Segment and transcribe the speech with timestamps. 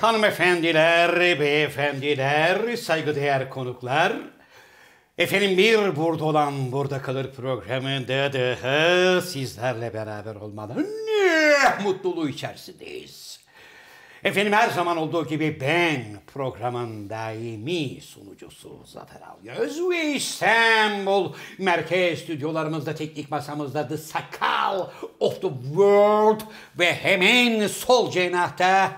[0.00, 4.12] Hanımefendiler, beyefendiler, saygıdeğer konuklar.
[5.18, 13.40] Efendim bir burada olan burada kalır programında daha sizlerle beraber olmanın ne mutluluğu içerisindeyiz.
[14.24, 22.94] Efendim her zaman olduğu gibi ben programın daimi sunucusu Zafer Algöz ve İstanbul merkez stüdyolarımızda
[22.94, 24.88] teknik masamızda The Sakal
[25.20, 26.40] of the World
[26.78, 28.92] ve hemen sol cenahta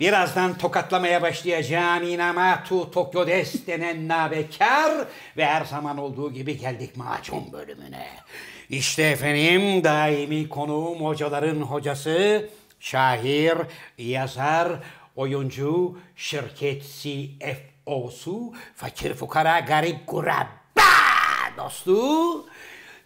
[0.00, 7.52] birazdan tokatlamaya başlayacağım Inamatu Tokyo Des denen nabekar ve her zaman olduğu gibi geldik macun
[7.52, 8.06] bölümüne.
[8.70, 12.48] İşte efendim daimi konuğum hocaların hocası
[12.80, 13.58] şair,
[13.98, 14.72] yazar,
[15.16, 20.48] oyuncu, şirket CFO'su, fakir fukara garip kurabba
[21.56, 22.46] dostu,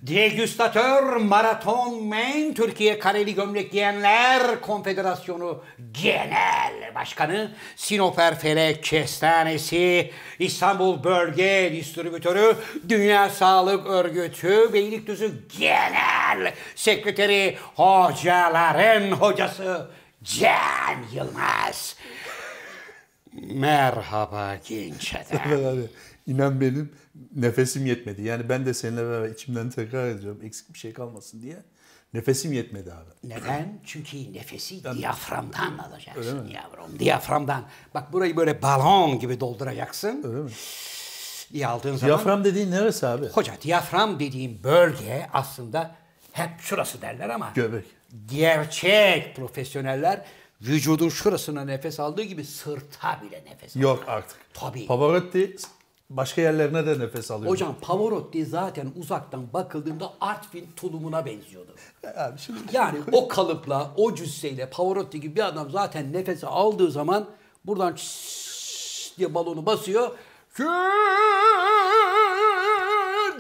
[0.02, 5.64] degüstatör, maraton men, Türkiye Kareli Gömlek Giyenler Konfederasyonu
[6.02, 12.56] Genel Başkanı, Sinoper Felek Kestanesi, İstanbul Bölge Distribütörü,
[12.88, 19.90] Dünya Sağlık Örgütü, Beylikdüzü Genel Sekreteri, hocaların hocası
[20.22, 21.96] Can Yılmaz.
[23.32, 25.78] Merhaba genç adam.
[26.26, 26.92] İnan benim
[27.36, 28.22] nefesim yetmedi.
[28.22, 30.40] Yani ben de seninle beraber içimden tekrar ediyorum.
[30.44, 31.56] Eksik bir şey kalmasın diye.
[32.14, 33.10] Nefesim yetmedi abi.
[33.34, 33.80] Neden?
[33.84, 36.98] Çünkü nefesi diyaframdan alacaksın yavrum.
[36.98, 37.64] Diyaframdan.
[37.94, 40.22] Bak burayı böyle balon gibi dolduracaksın.
[40.24, 40.50] Öyle mi?
[41.52, 42.06] İyi aldığın zaman.
[42.06, 43.26] Diyafram dediğin neresi abi?
[43.28, 45.94] Hoca diyafram dediğim bölge aslında
[46.32, 47.84] hep şurası derler ama Göbek.
[48.26, 50.24] gerçek profesyoneller
[50.62, 53.90] vücudun şurasına nefes aldığı gibi sırta bile nefes alıyor.
[53.90, 54.36] Yok artık.
[54.54, 54.86] Tabii.
[54.86, 55.56] Pavarotti
[56.16, 57.52] başka yerlerine de nefes alıyor.
[57.52, 61.74] Hocam Pavarotti zaten uzaktan bakıldığında Artvin tulumuna benziyordu.
[62.16, 67.26] Abi şimdi Yani o kalıpla, o cüsseyle Pavarotti gibi bir adam zaten nefesi aldığı zaman
[67.66, 67.96] buradan
[69.18, 70.10] diye balonu basıyor.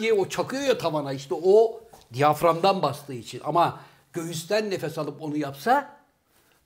[0.00, 1.80] diye o çakıyor ya tavana işte o
[2.14, 3.40] diyaframdan bastığı için.
[3.44, 3.80] Ama
[4.12, 5.96] göğüsten nefes alıp onu yapsa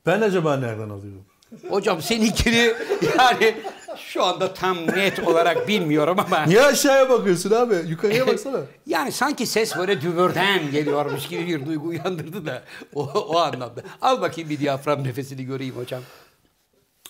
[0.06, 1.24] ben acaba nereden alıyorum?
[1.68, 2.56] hocam seninkini
[3.18, 3.56] yani
[3.96, 7.74] şu anda tam net olarak bilmiyorum ama Niye aşağıya bakıyorsun abi?
[7.88, 8.60] Yukarıya baksana.
[8.86, 12.62] Yani sanki ses böyle dübürden geliyormuş gibi bir duygu uyandırdı da
[12.94, 13.82] o, o anlamda.
[14.02, 16.02] Al bakayım bir diyafram nefesini göreyim hocam.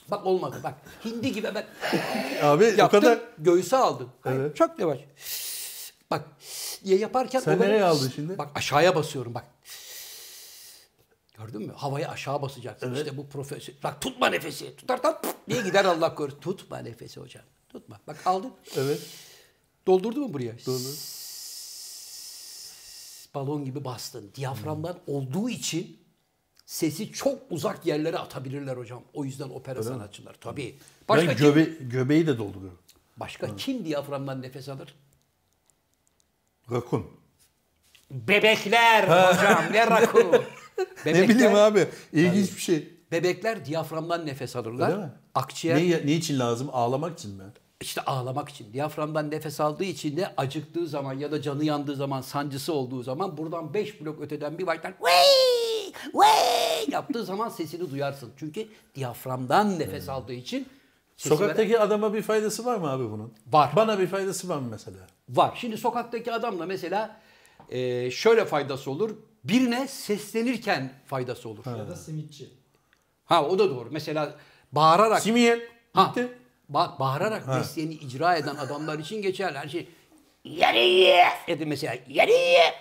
[0.08, 0.74] Bak olmadı bak.
[1.04, 1.64] Hindi gibi ben
[2.42, 3.18] Abi o yaptım kadar...
[3.38, 3.76] göğüse.
[3.76, 4.56] Hayır, Evet.
[4.56, 4.98] Çok yavaş.
[6.10, 6.22] Bak
[6.84, 7.40] diye yaparken...
[7.40, 8.38] Sen o nereye aldın şimdi?
[8.38, 9.44] Bak aşağıya basıyorum bak.
[11.38, 11.72] Gördün mü?
[11.72, 12.94] Havayı aşağı basacaksın.
[12.94, 13.74] İşte bu profesör.
[13.82, 14.76] Bak tutma nefesi.
[14.76, 16.40] Tutarsan pıf diye gider Allah korusun.
[16.40, 17.44] Tutma nefesi hocam.
[17.68, 18.00] Tutma.
[18.06, 18.52] Bak aldın.
[18.76, 19.00] Evet.
[19.86, 20.52] Doldurdu mu buraya?
[20.66, 20.78] Doğru.
[23.34, 24.30] balon gibi bastın.
[24.34, 26.00] Diyaframdan olduğu için
[26.66, 29.02] sesi çok uzak yerlere atabilirler hocam.
[29.14, 30.36] O yüzden opera sanatçılar.
[30.40, 30.78] Tabii.
[31.08, 32.78] Başka, Ben kim, göbe göbeği de dolduruyorum.
[33.16, 34.94] başka kim diyaframdan nefes alır?
[36.70, 37.06] Rakun.
[38.10, 39.64] Bebekler hocam.
[39.72, 40.44] Ne rakun.
[41.06, 41.86] Ne bileyim abi.
[42.12, 42.88] İlginç bir şey.
[43.12, 44.88] Bebekler diyaframdan nefes alırlar.
[44.88, 45.10] Öyle mi?
[45.34, 46.68] Akciğer Ne, ne için lazım?
[46.72, 47.42] Ağlamak için mi?
[47.80, 48.72] işte ağlamak için.
[48.72, 53.36] Diyaframdan nefes aldığı için de acıktığı zaman ya da canı yandığı zaman, sancısı olduğu zaman
[53.36, 55.92] buradan 5 blok öteden bir baştan "Vey!
[56.14, 58.30] Vey!" yaptığı zaman sesini duyarsın.
[58.36, 60.66] Çünkü diyaframdan nefes aldığı için
[61.16, 63.32] sesi veren- Sokaktaki adama bir faydası var mı abi bunun?
[63.46, 63.70] Var.
[63.76, 64.96] Bana bir faydası var mı mesela?
[65.28, 65.54] var.
[65.60, 67.16] Şimdi sokaktaki adamla mesela
[67.68, 69.10] e, şöyle faydası olur.
[69.48, 71.64] Birine seslenirken faydası olur.
[71.66, 72.50] Ya da simitçi.
[73.24, 73.88] Ha o da doğru.
[73.92, 74.34] Mesela
[74.72, 75.60] bağırarak Simiyen.
[75.92, 76.38] Ha, Bitti.
[76.72, 79.58] ba- bağırarak mesleğini icra eden adamlar için geçerli.
[79.58, 79.88] Her şey
[80.44, 82.30] yarı dedi mesela yarı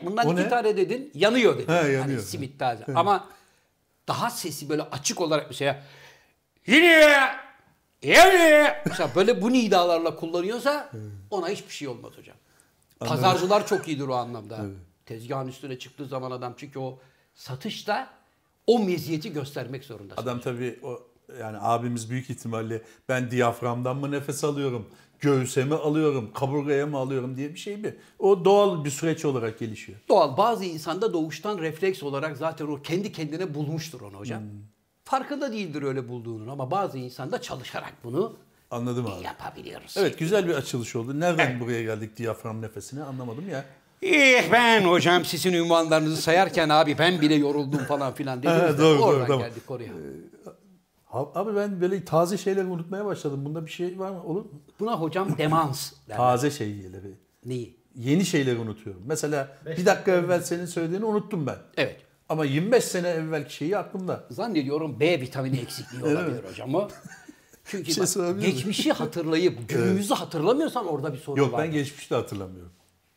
[0.01, 0.49] bundan O iki ne?
[0.49, 1.67] tane dedin yanıyor dedi.
[1.71, 2.01] Ha, yanıyor.
[2.01, 2.85] Hani simit taze.
[2.95, 3.27] Ama
[4.07, 5.83] daha sesi böyle açık olarak mesela
[6.67, 7.19] yine
[8.03, 10.91] yarı mesela böyle bu nidalarla kullanıyorsa
[11.31, 12.37] ona hiçbir şey olmaz hocam.
[12.99, 14.59] Pazarcılar çok iyidir o anlamda.
[15.05, 16.99] Tezgahın üstüne çıktığı zaman adam çünkü o
[17.33, 18.09] satışta
[18.67, 20.13] o meziyeti göstermek zorunda.
[20.17, 20.99] Adam tabii o
[21.39, 27.37] yani abimiz büyük ihtimalle ben diyaframdan mı nefes alıyorum, göğüse mi alıyorum, kaburgaya mı alıyorum
[27.37, 27.95] diye bir şey mi?
[28.19, 29.99] O doğal bir süreç olarak gelişiyor.
[30.09, 30.37] Doğal.
[30.37, 34.43] Bazı insanda doğuştan refleks olarak zaten o kendi kendine bulmuştur onu hocam.
[35.03, 38.37] Farkında değildir öyle bulduğunun ama bazı insanda çalışarak bunu
[38.71, 39.23] Anladım abi.
[39.23, 39.95] yapabiliyoruz.
[39.97, 41.19] Evet güzel bir açılış oldu.
[41.19, 43.65] Nereden buraya geldik diyafram nefesine anlamadım ya.
[44.01, 48.77] Eh ben hocam sizin ünvanlarınızı sayarken abi ben bile yoruldum falan filan dediniz Ha, de
[48.77, 49.41] doğru, doğru, oradan tamam.
[49.47, 49.91] geldik oraya.
[51.05, 53.45] Ha- Abi ben böyle taze şeyleri unutmaya başladım.
[53.45, 54.23] Bunda bir şey var mı?
[54.23, 54.51] Olur mu?
[54.79, 56.17] Buna hocam demans derler.
[56.17, 57.11] Taze şeyleri.
[57.45, 57.77] Neyi?
[57.95, 59.01] Yeni şeyleri unutuyorum.
[59.05, 61.55] Mesela bir dakika evvel senin söylediğini unuttum ben.
[61.77, 62.01] Evet.
[62.29, 64.23] Ama 25 sene evvelki şeyi aklımda.
[64.29, 66.87] Zannediyorum B vitamini eksikliği olabilir hocam o.
[67.65, 71.63] Çünkü şey bak, geçmişi hatırlayıp günümüzü hatırlamıyorsan orada bir sorun Yok var.
[71.63, 72.71] ben geçmişi de hatırlamıyorum.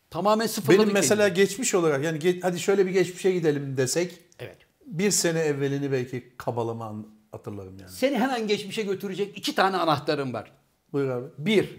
[0.09, 0.81] Tamamen sıfırladık.
[0.83, 1.41] Benim mesela kendimizi.
[1.47, 4.57] geçmiş olarak yani ge- hadi şöyle bir geçmişe gidelim desek Evet.
[4.85, 6.95] bir sene evvelini belki kabalama
[7.31, 7.91] hatırlarım yani.
[7.91, 10.51] Seni hemen geçmişe götürecek iki tane anahtarım var.
[10.93, 11.25] Buyur abi.
[11.37, 11.69] Bir,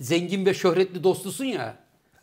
[0.00, 1.76] zengin ve şöhretli dostusun ya.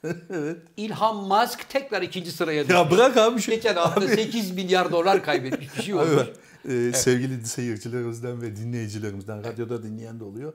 [0.29, 0.57] evet.
[0.77, 2.73] İlhan Musk tekrar ikinci sıraya düştü.
[2.73, 3.51] Ya bırak abi şu.
[3.51, 6.15] Geçen hafta Abi- 8 milyar dolar kaybetmiş bir şey Abi olmuş.
[6.17, 6.27] bak,
[6.71, 10.53] e, sevgili seyircilerimizden ve dinleyicilerimizden, radyoda dinleyen de oluyor.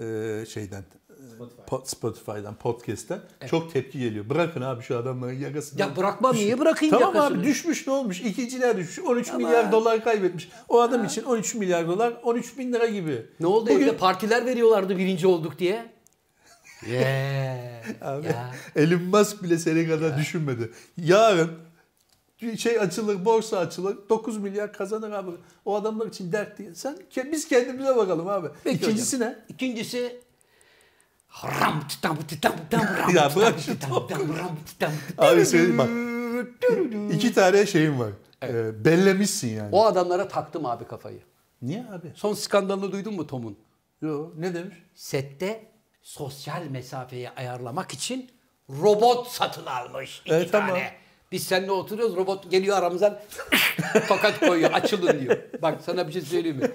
[0.00, 0.84] E, şeyden,
[1.34, 1.60] Spotify.
[1.66, 4.28] po- Spotify'dan, podcast'ten çok tepki geliyor.
[4.30, 5.80] Bırakın abi şu adamların yakasını.
[5.80, 7.38] Ya bırakmam, Düş- niye bırakayım tamam yakasını?
[7.38, 8.20] abi düşmüş ne olmuş?
[8.20, 8.98] İkinciliğe düşmüş.
[9.08, 10.48] 13 milyar dolar kaybetmiş.
[10.68, 13.26] O adam için 13 milyar dolar 13 bin lira gibi.
[13.40, 15.92] Ne oldu Bugün, evde partiler veriyorlardı birinci olduk diye.
[16.88, 17.84] Yeah.
[18.02, 18.54] Abi, Ya.
[18.76, 20.70] Elon Musk bile senin kadar düşünmedi.
[20.96, 21.50] Yarın
[22.58, 25.30] şey açılır, borsa açılır, 9 milyar kazanır abi.
[25.64, 26.70] O adamlar için dert değil.
[26.74, 26.98] Sen
[27.32, 28.48] biz kendimize bakalım abi.
[28.64, 29.28] Peki İkincisi hocam.
[29.28, 29.38] ne?
[29.48, 30.20] İkincisi
[31.44, 33.72] ram titam titam titam ram Ya bırak şu
[34.38, 35.90] ram titam Abi söyleyeyim bak.
[37.14, 38.10] İki tane şeyim var.
[38.42, 39.68] Ee, bellemişsin yani.
[39.72, 41.20] O adamlara taktım abi kafayı.
[41.62, 42.12] Niye abi?
[42.14, 43.58] Son skandalını duydun mu Tom'un?
[44.02, 44.76] Yo, ne demiş?
[44.94, 45.64] Sette
[46.02, 48.30] sosyal mesafeyi ayarlamak için
[48.70, 50.20] robot satın almış.
[50.20, 50.66] iki Evet, tane.
[50.68, 50.82] tamam.
[51.36, 53.18] Biz seninle oturuyoruz robot geliyor aramızdan
[54.08, 55.38] tokat koyuyor açılın diyor.
[55.62, 56.70] Bak sana bir şey söyleyeyim mi?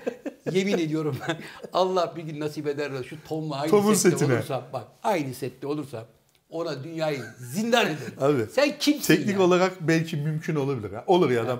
[0.52, 1.38] Yemin ediyorum ben
[1.74, 4.38] Allah bir gün nasip eder de şu Tom'la aynı Tom'un sette setine.
[4.38, 6.04] olursam bak aynı sette olursam
[6.50, 8.13] ona dünyayı zindan ederim.
[8.19, 8.46] Abi.
[8.54, 9.42] Sen kimsin Teknik ya?
[9.42, 10.94] olarak belki mümkün olabilir.
[10.94, 11.04] Ha.
[11.08, 11.60] Olur ya adam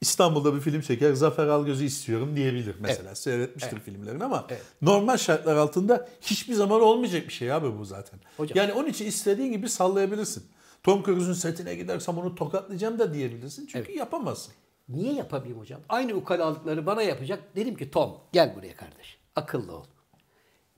[0.00, 3.14] İstanbul'da bir film çeker, Zafer Algöz'ü istiyorum diyebilir mesela.
[3.14, 4.62] Seyretmiştir filmlerini ama Evet.
[4.82, 8.20] normal şartlar altında hiçbir zaman olmayacak bir şey abi bu zaten.
[8.36, 8.56] Hocam.
[8.58, 10.44] Yani onun için istediğin gibi sallayabilirsin.
[10.84, 13.66] Tom Cruise'un setine gidersem onu tokatlayacağım da diyebilirsin.
[13.66, 14.54] Çünkü yapamazsın.
[14.88, 15.80] Niye yapabilirim hocam?
[15.88, 17.56] Aynı ukalalıkları bana yapacak.
[17.56, 19.18] Dedim ki Tom gel buraya kardeş.
[19.36, 19.84] Akıllı ol.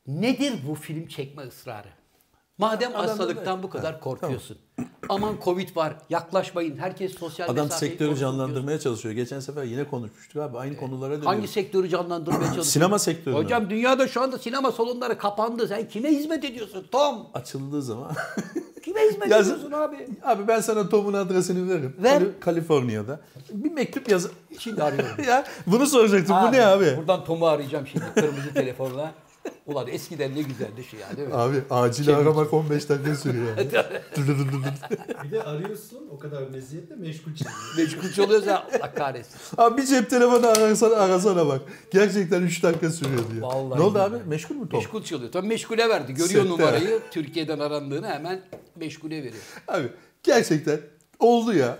[0.06, 1.88] Nedir bu film çekme ısrarı?
[2.58, 4.58] Madem Adam da- hastalıktan bu kadar Ha, korkuyorsun.
[5.08, 5.96] Aman Covid var.
[6.10, 6.76] Yaklaşmayın.
[6.76, 9.14] Herkes sosyal Adam sektörü canlandırmaya çalışıyor.
[9.14, 10.58] Geçen sefer yine konuşmuştuk abi.
[10.58, 11.22] Aynı konulara diyorsun.
[11.22, 11.26] dönüyoruz.
[11.26, 12.70] Hangi sektörü canlandırmaya çalışıyorsun?
[12.70, 13.38] Sinema sektörünü.
[13.38, 15.68] Hocam dünyada şu anda sinema salonları kapandı.
[15.68, 17.26] Sen kime hizmet ediyorsun Tom?
[17.34, 18.12] Açıldığı zaman.
[18.86, 20.08] Kime hizmet Ya- ediyorsun abi?
[20.24, 21.96] abi ben sana Tom'un adresini veririm.
[21.98, 22.18] Ver.
[22.18, 23.20] Kali- Kaliforniya'da.
[23.52, 24.26] Bir mektup yaz.
[24.58, 25.16] Şimdi arıyorum.
[25.28, 26.36] ya bunu soracaktım.
[26.48, 26.94] Bu ne abi?
[26.96, 29.12] Buradan Tom'u arayacağım şimdi kırmızı telefonla.
[29.66, 31.34] Ulan eskiden ne güzeldi şu ya değil mi?
[31.34, 33.46] Abi acil Şey- aramak 15 dakika sürüyor.
[33.58, 33.70] yani.
[35.24, 37.54] Bir de arıyorsun o kadar meziyetle meşgul çiziyor.
[37.78, 39.36] Meşgul çalıyorsa Allah kahretsin.
[39.58, 41.60] abi bir cep telefonu arasana, arasana bak.
[41.92, 43.42] Gerçekten 3 dakika sürüyor diyor.
[43.42, 44.16] Vallahi ne oldu abi?
[44.26, 44.80] Meşgul mü Tom?
[44.80, 45.32] Meşgul çalıyor.
[45.32, 46.12] Tabii meşgule verdi.
[46.14, 46.48] Görüyor Sette.
[46.48, 47.00] numarayı.
[47.10, 48.40] Türkiye'den arandığını hemen
[48.76, 49.42] meşgule veriyor.
[49.68, 49.88] Abi
[50.22, 50.80] gerçekten
[51.18, 51.78] oldu ya.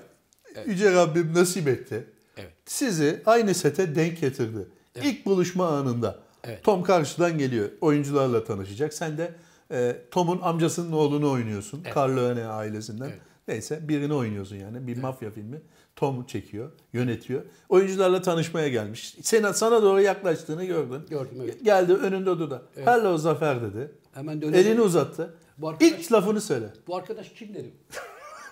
[0.67, 2.05] Yüce Rabbim nasip etti.
[2.37, 2.53] Evet.
[2.67, 4.69] Sizi aynı sete denk getirdi.
[5.03, 6.19] İlk buluşma anında.
[6.47, 6.65] Evet.
[6.65, 7.69] Tom karşıdan geliyor.
[7.81, 8.95] Oyuncularla tanışacak.
[8.95, 9.35] Sen de
[9.71, 11.83] e, Tom'un amcasının oğlunu oynuyorsun.
[11.97, 13.09] Carlone ailesinden.
[13.09, 13.21] Evet.
[13.49, 14.87] Neyse birini oynuyorsun yani.
[14.87, 15.61] Bir mafya filmi.
[15.97, 17.43] Tom çekiyor, yönetiyor.
[17.69, 19.17] Oyuncularla tanışmaya gelmiş.
[19.23, 21.07] Sana, sana doğru yaklaştığını gördün.
[21.11, 21.65] Gördüm, evet.
[21.65, 22.63] Geldi önünde durdu.
[22.85, 23.91] Hello Zafer dedi.
[24.15, 24.67] Hemen dönelim.
[24.67, 25.35] Elini uzattı.
[25.59, 26.67] Bu arkadaş- İlk lafını söyle.
[26.87, 27.73] Bu arkadaş kim dedim.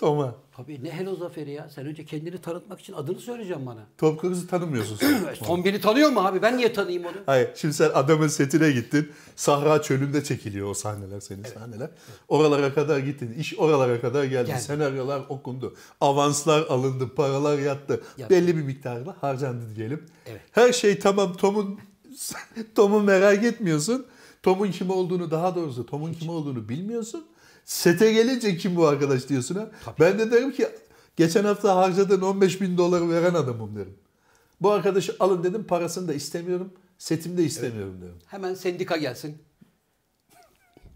[0.00, 0.34] Tom'a.
[0.58, 1.70] Tabii ne hello Zafer'i ya.
[1.74, 3.86] Sen önce kendini tanıtmak için adını söyleyeceğim bana.
[3.98, 5.34] Tom Cruise'u tanımıyorsun sen.
[5.46, 6.42] Tom beni tanıyor mu abi?
[6.42, 7.16] Ben niye tanıyayım onu?
[7.26, 9.12] Hayır şimdi sen adamın setine gittin.
[9.36, 11.90] Sahra çölünde çekiliyor o sahneler senin sahneler.
[12.28, 13.32] Oralara kadar gittin.
[13.32, 14.46] İş oralara kadar geldi.
[14.46, 14.60] Geldi.
[14.60, 15.74] Senaryolar okundu.
[16.00, 17.14] Avanslar alındı.
[17.14, 18.00] Paralar yattı.
[18.18, 18.34] Yattı.
[18.34, 20.06] Belli bir miktarla harcandı diyelim.
[20.26, 20.40] Evet.
[20.52, 21.36] Her şey tamam.
[21.36, 21.78] Tom'un
[22.74, 24.06] Tom'u merak etmiyorsun.
[24.42, 27.26] Tom'un kim olduğunu daha doğrusu Tom'un kim olduğunu bilmiyorsun.
[27.68, 29.70] Sete gelince kim bu arkadaş diyorsun ha.
[30.00, 30.68] Ben de derim ki
[31.16, 33.96] geçen hafta harcadığın 15 bin doları veren adamım derim.
[34.60, 36.72] Bu arkadaşı alın dedim parasını da istemiyorum.
[36.98, 38.14] Setimde istemiyorum derim.
[38.26, 39.38] Hemen sendika gelsin.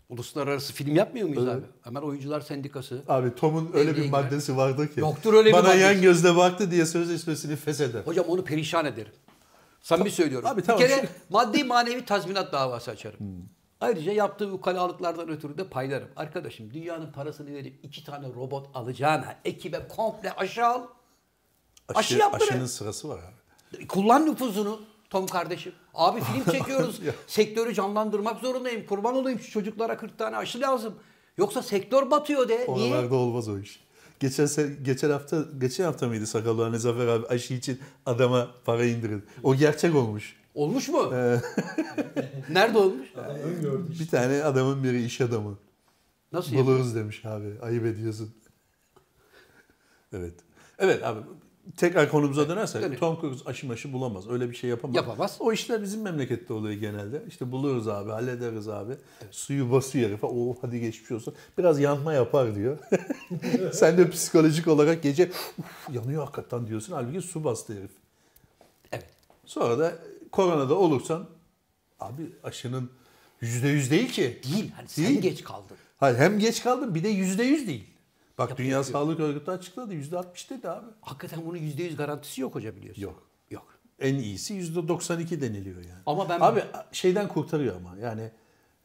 [0.08, 1.64] Uluslararası film yapmıyor muyuz abi?
[1.82, 3.02] Hemen oyuncular sendikası.
[3.08, 5.00] Abi Tom'un öyle bir maddesi vardı ki.
[5.00, 8.00] Yoktur öyle bir Bana yan gözle baktı diye sözleşmesini fesheder.
[8.02, 9.12] Hocam onu perişan ederim.
[9.80, 10.48] Samimi söylüyorum.
[10.48, 13.18] Abi tamam, Bir kere maddi manevi tazminat davası açarım.
[13.20, 13.61] Hmm.
[13.82, 16.08] Ayrıca yaptığı ukalalıklardan ötürü de paylarım.
[16.16, 20.82] Arkadaşım dünyanın parasını verip iki tane robot alacağına ekibe komple aşı al.
[21.94, 22.52] Aşı yaptırın.
[22.52, 23.86] aşının sırası var abi.
[23.86, 25.72] Kullan nüfuzunu Tom kardeşim.
[25.94, 27.00] Abi film çekiyoruz.
[27.26, 28.86] Sektörü canlandırmak zorundayım.
[28.86, 30.94] Kurban olayım şu çocuklara 40 tane aşı lazım.
[31.36, 32.66] Yoksa sektör batıyor de.
[32.68, 32.94] Niye?
[32.94, 33.80] Oralarda olmaz o iş.
[34.20, 34.48] Geçen
[34.82, 39.24] geçen hafta geçen hafta mıydı Sakallı Zafer abi aşı için adama para indirildi.
[39.42, 40.41] O gerçek olmuş.
[40.54, 41.10] Olmuş mu?
[42.50, 43.08] Nerede olmuş?
[44.00, 45.58] Bir tane adamın biri iş adamı.
[46.32, 46.56] Nasıl?
[46.56, 47.52] Buluruz demiş abi.
[47.62, 48.34] Ayıp ediyorsun.
[50.12, 50.34] Evet.
[50.78, 51.20] Evet abi
[51.76, 52.98] tekrar konumuza dönersek Dönelim.
[52.98, 54.28] Tom Cruise aşı maşı bulamaz.
[54.30, 54.96] Öyle bir şey yapamaz.
[54.96, 55.36] Yapamaz.
[55.40, 57.22] O işler bizim memlekette oluyor genelde.
[57.28, 58.92] İşte buluruz abi, hallederiz abi.
[59.30, 60.26] Suyu basıyor herife.
[60.26, 61.34] Oh hadi geçmiş olsun.
[61.58, 62.78] Biraz yanma yapar diyor.
[63.72, 66.92] Sen de psikolojik olarak gece "Uf, yanıyor hakikaten diyorsun.
[66.92, 67.90] Halbuki su bastı herif.
[68.92, 69.06] Evet.
[69.46, 69.92] Sonra da
[70.32, 71.28] koronada olursan
[72.00, 72.90] abi aşının
[73.40, 74.40] yüzde yüz değil ki.
[74.52, 74.72] Değil.
[74.76, 75.20] Hani sen Değil.
[75.20, 75.76] geç kaldın.
[75.96, 77.84] Hayır hem geç kaldın bir de yüzde yüz değil.
[78.38, 78.84] Bak Yapıyor, Dünya.
[78.84, 80.86] Sağlık Örgütü açıkladı yüzde altmış dedi abi.
[81.00, 83.02] Hakikaten bunun %100 garantisi yok hoca biliyorsun.
[83.02, 83.22] Yok.
[83.50, 83.66] Yok.
[84.00, 86.00] En iyisi yüzde 92 deniliyor yani.
[86.06, 86.62] Ama ben- Abi
[86.92, 88.30] şeyden kurtarıyor ama yani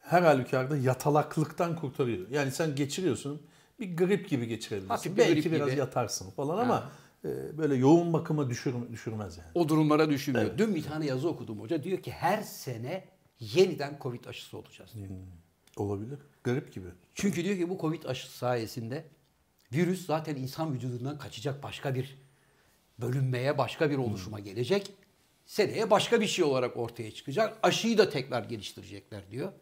[0.00, 2.28] her halükarda yatalaklıktan kurtarıyor.
[2.30, 3.42] Yani sen geçiriyorsun
[3.80, 4.88] bir grip gibi geçirebilirsin.
[4.88, 5.78] Hafif bir Belki grip biraz gibi.
[5.78, 6.82] yatarsın falan ama e,
[7.24, 9.48] böyle yoğun bakıma düşür, düşürmez yani.
[9.54, 10.58] O durumlara düşünmüyor.
[10.58, 11.82] Dün bir tane yazı okudum hoca.
[11.82, 13.04] Diyor ki her sene
[13.40, 15.08] yeniden Covid aşısı olacağız diyor.
[15.76, 16.18] Olabilir.
[16.44, 16.88] Grip gibi.
[17.14, 19.04] Çünkü diyor ki bu Covid aşısı sayesinde
[19.72, 22.18] virüs zaten insan vücudundan kaçacak başka bir
[23.00, 24.92] bölünmeye, başka bir oluşuma gelecek.
[25.46, 27.58] Seneye başka bir şey olarak ortaya çıkacak.
[27.62, 29.52] Aşıyı da tekrar geliştirecekler diyor.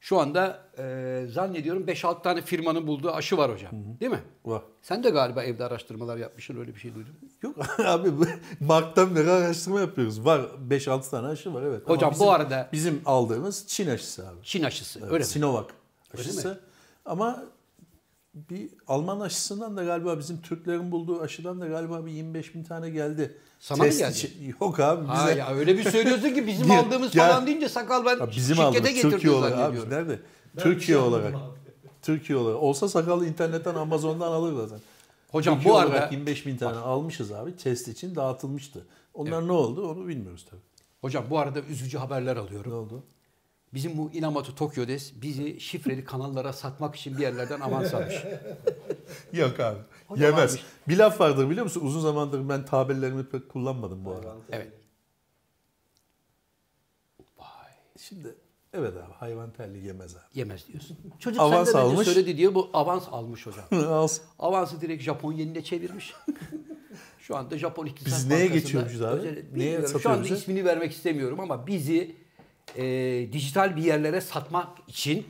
[0.00, 3.70] Şu anda e, zannediyorum 5-6 tane firmanın bulduğu aşı var hocam.
[4.00, 4.20] Değil mi?
[4.44, 4.62] Var.
[4.82, 7.14] Sen de galiba evde araştırmalar yapmışsın öyle bir şey duydum.
[7.42, 8.26] Yok abi bu-
[8.60, 10.24] Mart'tan beri araştırma yapıyoruz.
[10.24, 11.82] Var 5-6 tane aşı var evet.
[11.86, 14.36] Ama Hocam bu bizim- arada- Bizim aldığımız Çin aşısı abi.
[14.42, 15.24] Çin aşısı Evet, öyle mi?
[15.24, 15.66] Sinovac
[16.12, 16.48] Öyle aşısı.
[16.48, 16.54] mi?
[17.04, 17.44] Ama
[18.50, 22.90] bir Alman aşısından da galiba bizim Türklerin bulduğu aşıdan da galiba bir 25 bin tane
[22.90, 23.36] geldi.
[23.60, 24.12] Sana mı Test geldi?
[24.16, 25.12] için- Yok abi bize.
[25.12, 27.28] Ha ya öyle bir söylüyorsun ki bizim Gel- aldığımız gel.
[27.28, 29.90] falan deyince sakal ben Ya bizim şirkete aldığımız getirdim Türkiye olarak abi zannediyorum.
[29.90, 30.20] nerede?
[30.56, 31.26] Ben Türkiye bir şey olarak.
[31.34, 31.88] anlamadım abi.
[32.02, 32.62] Türkiye olarak.
[32.62, 34.78] Olsa sakalı internetten Amazon'dan alır zaten.
[35.32, 37.56] Hocam Türkiye bu olarak arada 25 bin tane almışız abi.
[37.56, 38.86] Test için dağıtılmıştı.
[39.14, 40.60] Onlar ne oldu onu bilmiyoruz tabii.
[41.00, 42.72] hocam bu arada üzücü haberler Ne alıyorum.
[42.72, 43.02] oldu?
[43.76, 48.14] Bizim bu Inamatu Tokyo'des bizi şifreli kanallara satmak için bir yerlerden avans almış.
[49.32, 49.78] Yok abi.
[50.06, 50.54] Hocam Yemez.
[50.54, 50.60] abi.
[50.88, 51.80] Bir laf vardır biliyor musun?
[51.84, 54.34] Uzun zamandır ben tabirlerimi pek kullanmadım bu arada.
[54.52, 54.72] Evet.
[57.98, 58.34] Şimdi
[58.74, 60.22] evet abi hayvan terli yemez abi.
[60.34, 60.96] Yemez diyorsun.
[61.18, 62.08] Çocuk Avans senden önce almış.
[62.08, 63.64] söyledi diye bu avans almış hocam.
[63.92, 64.24] Alsın.
[64.38, 66.14] Avansı direkt Japon yenine çevirmiş.
[67.18, 69.16] Şu anda Japon İktisat Biz neye geçiyormuşuz abi?
[69.20, 69.86] özel- Neye.
[70.02, 72.16] Şu anda ismini vermek istemiyorum ama bizi
[72.76, 72.84] e,
[73.32, 75.26] dijital bir yerlere satmak için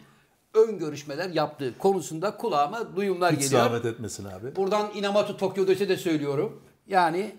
[0.54, 3.62] ön görüşmeler yaptığı konusunda kulağıma duyumlar Hiç geliyor.
[3.62, 4.56] zahmet etmesin abi.
[4.56, 6.62] Buradan Inamatu Tokyo'dese de söylüyorum.
[6.86, 7.36] Yani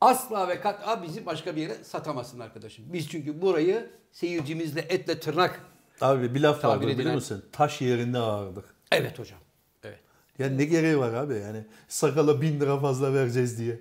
[0.00, 2.84] asla ve kat'a bizi başka bir yere satamazsın arkadaşım.
[2.92, 5.60] Biz çünkü burayı seyircimizle etle tırnak.
[6.00, 7.44] Abi bir laf vardır biliyor musun?
[7.52, 8.64] Taş yerinde ağırlık.
[8.92, 9.38] Evet hocam.
[9.84, 9.98] Evet.
[10.38, 13.80] Yani ne gereği var abi yani sakala bin lira fazla vereceğiz diye.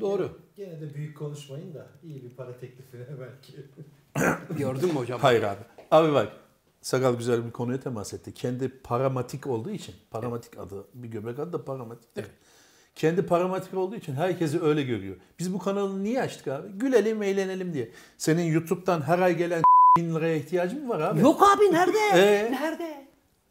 [0.00, 0.38] Doğru.
[0.56, 3.52] Gene de büyük konuşmayın da iyi bir para teklifine belki.
[4.58, 5.20] Gördün mü hocam?
[5.20, 5.60] Hayır abi.
[5.90, 6.32] Abi bak
[6.80, 8.34] sakal güzel bir konuya temas etti.
[8.34, 12.22] Kendi paramatik olduğu için paramatik adı bir göbek adı da paramatiktir.
[12.22, 12.30] Evet.
[12.94, 15.16] Kendi paramatik olduğu için herkesi öyle görüyor.
[15.38, 16.68] Biz bu kanalı niye açtık abi?
[16.68, 17.90] Gülelim, eğlenelim diye.
[18.18, 19.62] Senin YouTube'dan her ay gelen
[19.98, 21.20] bin liraya ihtiyacın mı var abi?
[21.20, 21.98] Yok abi nerede?
[22.14, 22.52] Ee?
[22.60, 23.06] Nerede?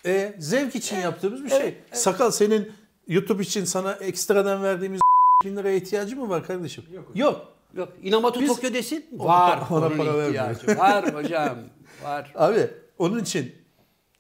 [0.05, 1.59] E, zevk için yaptığımız bir şey.
[1.59, 2.71] evet, Sakal senin
[3.07, 5.01] YouTube için sana ekstradan verdiğimiz
[5.45, 6.83] bin liraya ihtiyacı mı var kardeşim?
[6.91, 7.05] Yok.
[7.15, 7.47] Yok.
[7.73, 7.93] Yok.
[8.03, 9.05] Inamatu Biz- Tokyo desin.
[9.11, 9.63] Var.
[9.69, 11.57] ona para ihtiyacı Var hocam.
[12.03, 12.31] Var.
[12.35, 13.55] Abi onun için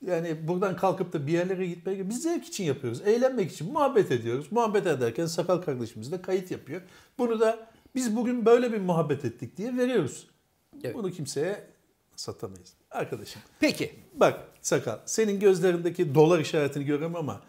[0.05, 3.01] yani buradan kalkıp da bir yerlere gitmek biz zevk için yapıyoruz.
[3.01, 4.51] Eğlenmek için muhabbet ediyoruz.
[4.51, 6.81] Muhabbet ederken sakal kardeşimiz de kayıt yapıyor.
[7.17, 10.27] Bunu da biz bugün böyle bir muhabbet ettik diye veriyoruz.
[10.83, 10.95] Evet.
[10.95, 11.67] Bunu kimseye
[12.15, 12.73] satamayız.
[12.91, 13.95] Arkadaşım Peki.
[14.13, 17.41] bak sakal senin gözlerindeki dolar işaretini görüyorum ama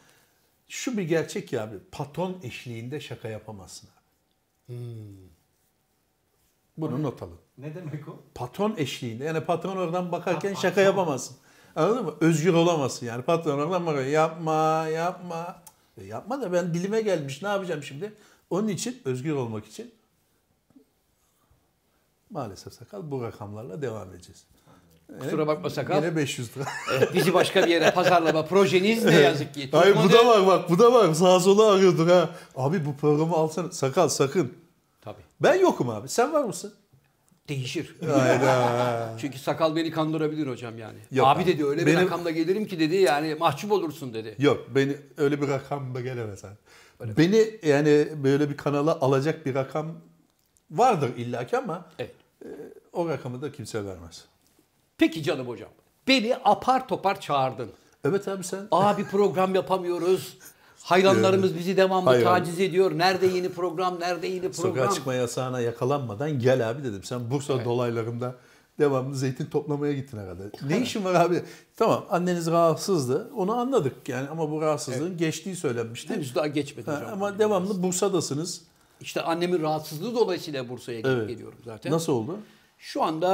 [0.68, 4.74] şu bir gerçek ya abi patron eşliğinde şaka yapamazsın abi.
[6.80, 7.38] Bunu not alın.
[7.58, 8.16] Ne demek o?
[8.34, 11.36] patron eşliğinde yani patron oradan bakarken şaka yapamazsın.
[11.76, 12.14] Anladın mı?
[12.20, 13.22] Özgür olamazsın yani.
[13.22, 14.04] Patron oradan bakıyor.
[14.04, 15.62] Yapma, yapma.
[15.98, 17.42] E yapma da ben dilime gelmiş.
[17.42, 18.12] Ne yapacağım şimdi?
[18.50, 19.94] Onun için özgür olmak için
[22.30, 24.44] maalesef sakal bu rakamlarla devam edeceğiz.
[25.20, 25.96] Kusura bakma sakal.
[25.96, 26.64] Yine 500 lira.
[26.92, 29.68] Evet, bizi başka bir yere pazarlama projeniz ne yazık ki.
[29.72, 31.14] Hayır bu da var bak bu da var.
[31.14, 32.30] Sağa sola arıyorduk ha.
[32.56, 33.70] Abi bu programı alsana.
[33.72, 34.52] Sakal sakın.
[35.40, 36.08] Ben yokum abi.
[36.08, 36.74] Sen var mısın?
[37.48, 37.96] Değişir.
[38.12, 39.14] Hayda.
[39.20, 40.98] Çünkü sakal beni kandırabilir hocam yani.
[41.12, 44.34] Yok abi dedi öyle bir Benim- rakamla gelirim ki dedi yani mahcup olursun dedi.
[44.38, 46.54] Yok beni öyle bir rakamla gelemez abi.
[47.16, 49.92] Beni yani böyle bir kanala alacak bir rakam
[50.70, 52.14] vardır illaki ama Evet.
[52.92, 54.24] o rakamı da kimse vermez.
[54.98, 55.68] Peki canım hocam.
[56.08, 57.70] Beni apar topar çağırdın.
[58.04, 60.38] Evet abi sen Abi program yapamıyoruz.
[60.82, 62.28] Hayranlarımız bizi devamlı Hayır abi.
[62.40, 62.98] taciz ediyor.
[62.98, 64.94] Nerede yeni program, nerede yeni sokağa program?
[64.94, 67.04] çıkma yasağına yakalanmadan gel abi dedim.
[67.04, 68.34] Sen Bursa dolaylarında
[68.78, 70.42] devamlı zeytin toplamaya gittin herhalde.
[70.68, 71.42] Ne işin var abi?
[71.76, 73.30] Tamam anneniz rahatsızdı.
[73.36, 76.14] Onu anladık yani ama bu rahatsızlığın geçtiği söylenmişti.
[76.14, 78.60] Henüz daha geçmedi Ha, ama devamlı Bursa'dasınız.
[79.00, 81.28] İşte annemin rahatsızlığı dolayısıyla Bursa'ya Evet.
[81.28, 81.92] geliyorum zaten.
[81.92, 82.38] Nasıl oldu?
[82.78, 83.28] Şu anda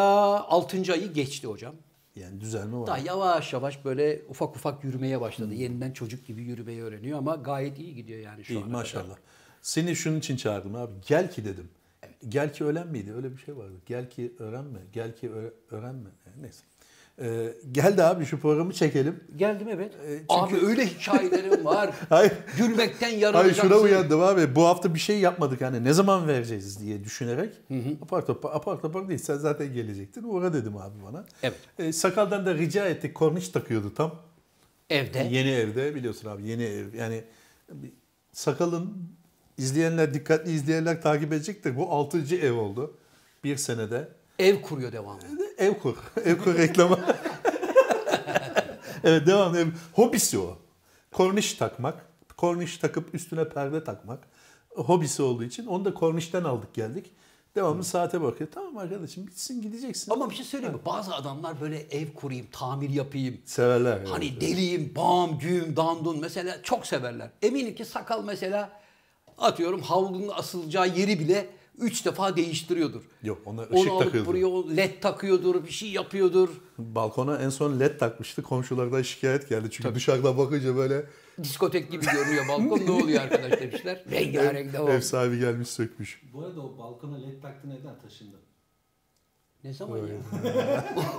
[0.50, 0.92] 6.
[0.92, 1.74] ayı geçti hocam.
[2.16, 2.87] Yani düzelme var.
[2.87, 5.54] Daha yavaş yavaş böyle ufak ufak yürümeye başladı.
[5.54, 8.68] Yeniden çocuk gibi yürümeyi öğreniyor ama gayet iyi gidiyor yani şu İyi anda.
[8.73, 9.16] maşallah.
[9.62, 10.92] Seni şunun için çağırdım abi.
[11.08, 11.68] Gel ki dedim.
[12.28, 13.14] Gel ki ölen miydi?
[13.14, 13.75] Öyle bir şey vardı.
[13.87, 14.78] Gel ki öğrenme.
[14.92, 15.30] Gel ki
[15.70, 16.11] öğrenme.
[16.40, 16.64] Neyse.
[17.23, 19.25] Ee, gel de abi şu programı çekelim.
[19.37, 19.92] Geldim evet.
[19.94, 21.90] E, çünkü- Abi öyle hikayelerim var.
[22.08, 22.32] Hayır.
[22.58, 23.62] Gülmekten Hayır yaralacaksın.
[23.68, 24.54] şuna uyandım abi.
[24.54, 27.54] Bu hafta bir şey yapmadık hani ne zaman vereceğiz diye düşünerek.
[28.02, 30.23] Apar topar, apar topar değil sen zaten gelecektin.
[30.23, 31.25] Uğra dedim abi bana.
[31.42, 31.56] Evet.
[31.78, 33.14] Ee, sakaldan da rica ettik.
[33.14, 34.14] Korniş takıyordu tam.
[34.90, 35.18] Evde.
[35.30, 36.94] Yeni evde biliyorsun abi yeni ev.
[36.94, 37.25] Yani
[38.32, 39.08] sakalın
[39.58, 41.76] izleyenler dikkatli izleyenler takip edecektir.
[41.76, 42.37] Bu 6.
[42.37, 42.96] ev oldu.
[43.44, 44.08] Bir senede.
[44.38, 45.23] Ev kuruyor devamlı.
[45.59, 45.97] Ev kur.
[46.25, 46.99] Ev kur reklamı.
[49.05, 49.66] evet devam ev.
[49.93, 50.59] Hobisi o.
[51.12, 52.07] Korniş takmak.
[52.37, 54.28] Korniş takıp üstüne perde takmak.
[54.75, 57.12] Hobisi olduğu için onu da kornişten aldık geldik.
[57.55, 58.50] Devamlı saate bakıyor.
[58.55, 60.12] Tamam arkadaşım bitsin gideceksin.
[60.12, 60.81] Ama bir şey söyleyeyim mi?
[60.87, 63.38] Bazı adamlar böyle ev kurayım, tamir yapayım.
[63.45, 63.97] Severler.
[63.97, 64.09] evet.
[64.11, 67.31] Hani deliyim, bam, güm, dandun mesela çok severler.
[67.43, 68.71] Eminim ki sakal mesela
[69.38, 71.47] atıyorum havlunun asılacağı yeri bile
[71.78, 73.02] üç defa değiştiriyordur.
[73.23, 74.26] Yok, ona Onu ışık alıp takıyordur.
[74.28, 76.49] buraya led takıyordur, bir şey yapıyordur.
[76.78, 78.42] Balkona en son led takmıştı.
[78.42, 79.68] Komşulardan şikayet geldi.
[79.71, 81.06] Çünkü dışarıdan bakınca böyle
[81.42, 82.80] Diskotek gibi görünüyor balkon.
[82.87, 84.04] ne oluyor arkadaş demişler.
[84.11, 84.88] Rengarenk devam.
[84.90, 86.23] ev sahibi gelmiş sökmüş.
[86.33, 88.37] Bu arada o balkona led taktı neden taşındı?
[89.66, 90.04] Ne zaman ya?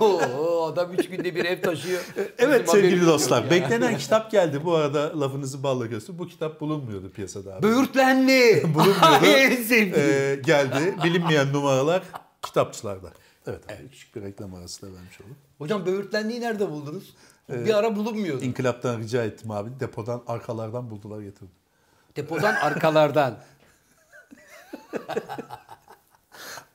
[0.00, 2.00] Oo, adam üç günde bir ev taşıyor.
[2.38, 3.44] Evet Bizim sevgili dostlar.
[3.44, 3.50] ya.
[3.50, 4.64] Beklenen kitap geldi.
[4.64, 6.18] Bu arada lafınızı balla göster.
[6.18, 7.62] Bu kitap bulunmuyordu piyasada abi.
[7.62, 8.62] Böğürtlenli.
[8.74, 9.28] Bulunmuyordu.
[9.98, 10.94] Ee, geldi.
[11.04, 12.02] Bilinmeyen numaralar
[12.42, 13.12] kitapçılarda.
[13.46, 15.36] Evet, abi, küçük bir reklam arası da vermiş olduk.
[15.58, 17.14] Hocam böğürtlenliği nerede buldunuz?
[17.52, 18.44] Ee, bir ara bulunmuyordu.
[18.44, 19.70] İnkılaptan rica ettim abi.
[19.80, 21.50] Depodan arkalardan buldular getirdi.
[22.16, 23.38] Depodan arkalardan.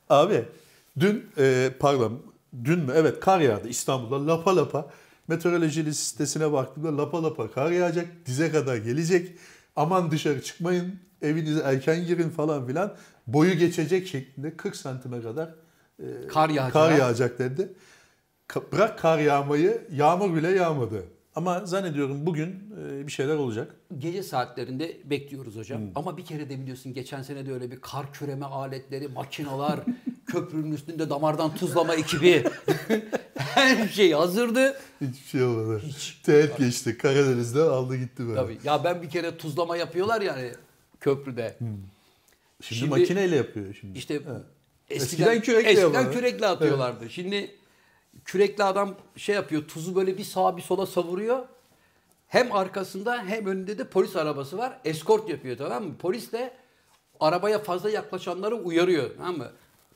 [0.10, 0.46] Abi
[1.00, 2.22] dün e, pardon
[2.64, 2.92] dün mü?
[2.96, 4.90] Evet kar yağdı İstanbul'da lapa lapa.
[5.28, 8.08] Meteoroloji sitesine baktığımda lapa lapa kar yağacak.
[8.26, 9.32] Dize kadar gelecek.
[9.76, 10.96] Aman dışarı çıkmayın.
[11.22, 12.96] Evinize erken girin falan filan.
[13.28, 15.56] Boyu geçecek şeklinde 40 santime kadar
[16.00, 16.74] e, Kar yağacak.
[16.74, 17.74] Kar yağacak dedi.
[18.50, 21.04] Ka- Bırak kar yağmayı yağmur bile yağmadı.
[21.36, 22.50] Ama zannediyorum bugün
[22.86, 23.76] e, bir şeyler olacak.
[23.98, 25.82] Gece saatlerinde bekliyoruz hocam.
[25.96, 29.80] Ama bir kere de biliyorsun geçen sene de öyle bir kar küreme aletleri, makinalar,
[30.26, 32.44] köprünün üstünde damardan tuzlama ekibi.
[33.36, 34.78] Her şey hazırdı.
[35.02, 35.82] Hiçbir şey olmadı.
[36.24, 36.98] Teğet geçti.
[36.98, 38.36] Karadeniz'den aldı gitti böyle.
[38.36, 38.58] Tabii.
[38.64, 40.52] Ya ben bir kere tuzlama yapıyorlar yani
[41.00, 41.58] köprüde.
[41.60, 43.98] Şimdi, Şimdi- makineyle yapıyor şimdi.
[43.98, 44.26] İşte Evet.
[44.90, 47.10] eskiden, Eskiden kürekle eskiden kürekle atıyorlardı.
[47.10, 47.56] Şimdi
[48.26, 51.40] kürekli adam şey yapıyor, tuzu böyle bir sağa bir sola savuruyor.
[52.28, 54.80] Hem arkasında hem önünde de polis arabası var.
[54.86, 55.94] Eskort yapıyor tamam mı?
[56.00, 56.54] Polis de
[57.20, 59.52] arabaya fazla yaklaşanları uyarıyor tamam mı?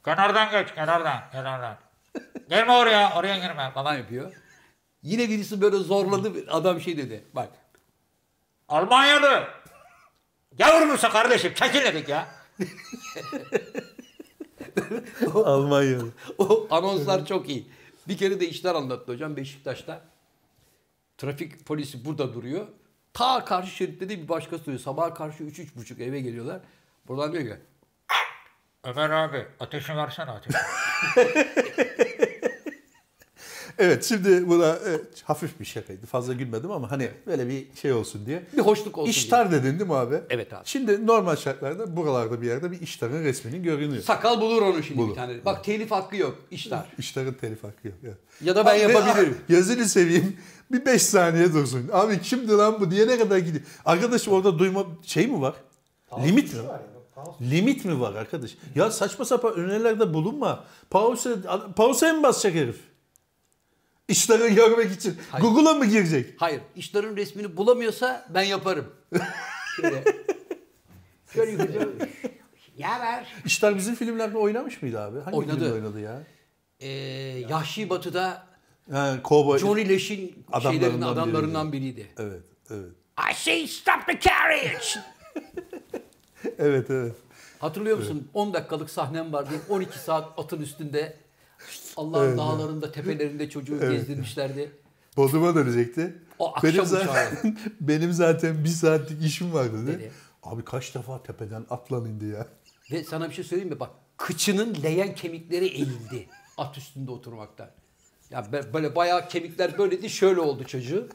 [0.08, 1.78] Kenardan geç, kenardan, kenardan.
[2.50, 3.72] Gelme oraya, oraya girme.
[3.74, 4.34] Falan yapıyor.
[5.02, 6.52] Yine birisi böyle zorladı.
[6.52, 7.26] Adam şey dedi.
[7.34, 7.50] Bak.
[8.67, 9.48] Almanyalı.
[10.58, 11.54] Gavur musun kardeşim?
[11.54, 12.28] Çekil dedik ya.
[15.36, 16.10] Almanyalı.
[16.38, 17.67] O anonslar çok iyi.
[18.08, 20.02] Bir kere de işler anlattı hocam Beşiktaş'ta.
[21.17, 22.67] Trafik polisi burada duruyor.
[23.13, 24.82] Ta karşı şeritte de bir başkası duruyor.
[24.82, 26.60] Sabah karşı 3-3.30 eve geliyorlar.
[27.08, 27.62] Buradan diyor ki
[28.88, 30.56] Ömer abi, ateşini versene ateş.
[33.80, 36.06] Evet şimdi buna e, hafif bir şakaydı.
[36.06, 38.43] Fazla gülmedim ama hani böyle bir şey olsun diye.
[38.54, 40.15] bir hoşluk olsun İştar dedin değil mi abi?
[40.30, 40.62] Evet abi.
[40.65, 43.91] Şimdi normal şartlarda buralarda bir yerde bir iştarın resminin görünüyor.
[43.91, 44.02] diye.
[44.02, 45.10] Sakal bulur onu şimdi Bulur.
[45.10, 45.45] bir tane.
[45.45, 46.38] Bak telif hakkı yok.
[46.52, 46.86] İşler.
[46.97, 47.97] İştarın telif hakkı yok.
[48.04, 48.17] evet.
[48.41, 49.38] Ya da ben Abi, yapabilirim.
[49.45, 50.38] ah, Yazını seveyim.
[50.71, 51.89] Bir 5 saniye dursun.
[51.93, 53.63] Abi kimdi lan bu diye ne kadar gidiyor.
[53.86, 55.56] Arkadaşım orada duyma şey mi var?
[56.26, 56.60] Limit mi?
[56.60, 56.97] Var ya.
[57.42, 58.52] Limit mi var arkadaş?
[58.76, 60.64] Ya saçma sapan önerilerde bulunma.
[60.90, 61.36] Pause,
[61.76, 62.80] pause'e mi basacak herif?
[64.08, 65.18] İşleri görmek için.
[65.32, 65.44] Hayır.
[65.46, 66.34] Google'a mı girecek?
[66.38, 66.62] Hayır.
[66.76, 68.94] işlerin resmini bulamıyorsa ben yaparım.
[69.76, 70.04] Şöyle.
[71.34, 71.90] Şöyle yukarı.
[72.78, 73.34] Ya ver.
[73.46, 75.20] İşler bizim filmlerde oynamış mıydı abi?
[75.20, 75.56] Hangi Oynadı.
[75.60, 76.24] filmde oynadı ya?
[76.80, 76.88] Ee,
[77.50, 78.48] Yahşi Batı'da
[78.92, 79.60] Ha, Cowboy.
[79.60, 82.08] Johnny Leş'in Adamlarından şeylerin adamlarından biriydi.
[82.18, 82.90] Evet, evet.
[83.32, 84.86] I say stop the carriage.
[86.60, 87.16] Evet, evet.
[87.60, 88.28] Hatırlıyor musun?
[88.34, 89.50] 10 dakikalık sahnem vardı.
[89.70, 91.18] 12 saat atın üstünde.
[91.98, 92.38] Allah'ın Evet.
[92.38, 93.92] dağlarında, tepelerinde çocuğu Evet.
[93.92, 94.72] gezdirmişlerdi.
[95.18, 96.16] Bodrum'a dönecekti.
[96.40, 100.00] O akşam benim zaten, benim zaten bir saatlik işim vardı dedi.
[100.00, 100.12] Dedi.
[100.44, 102.48] Abi kaç defa tepeden atlan indi ya.
[102.92, 103.80] Ve sana bir şey söyleyeyim mi?
[103.80, 106.28] Bak kıçının leyen kemikleri eğildi.
[106.58, 107.70] At üstünde oturmaktan.
[108.32, 111.08] Ya böyle bayağı kemikler böyleydi şöyle oldu çocuğu.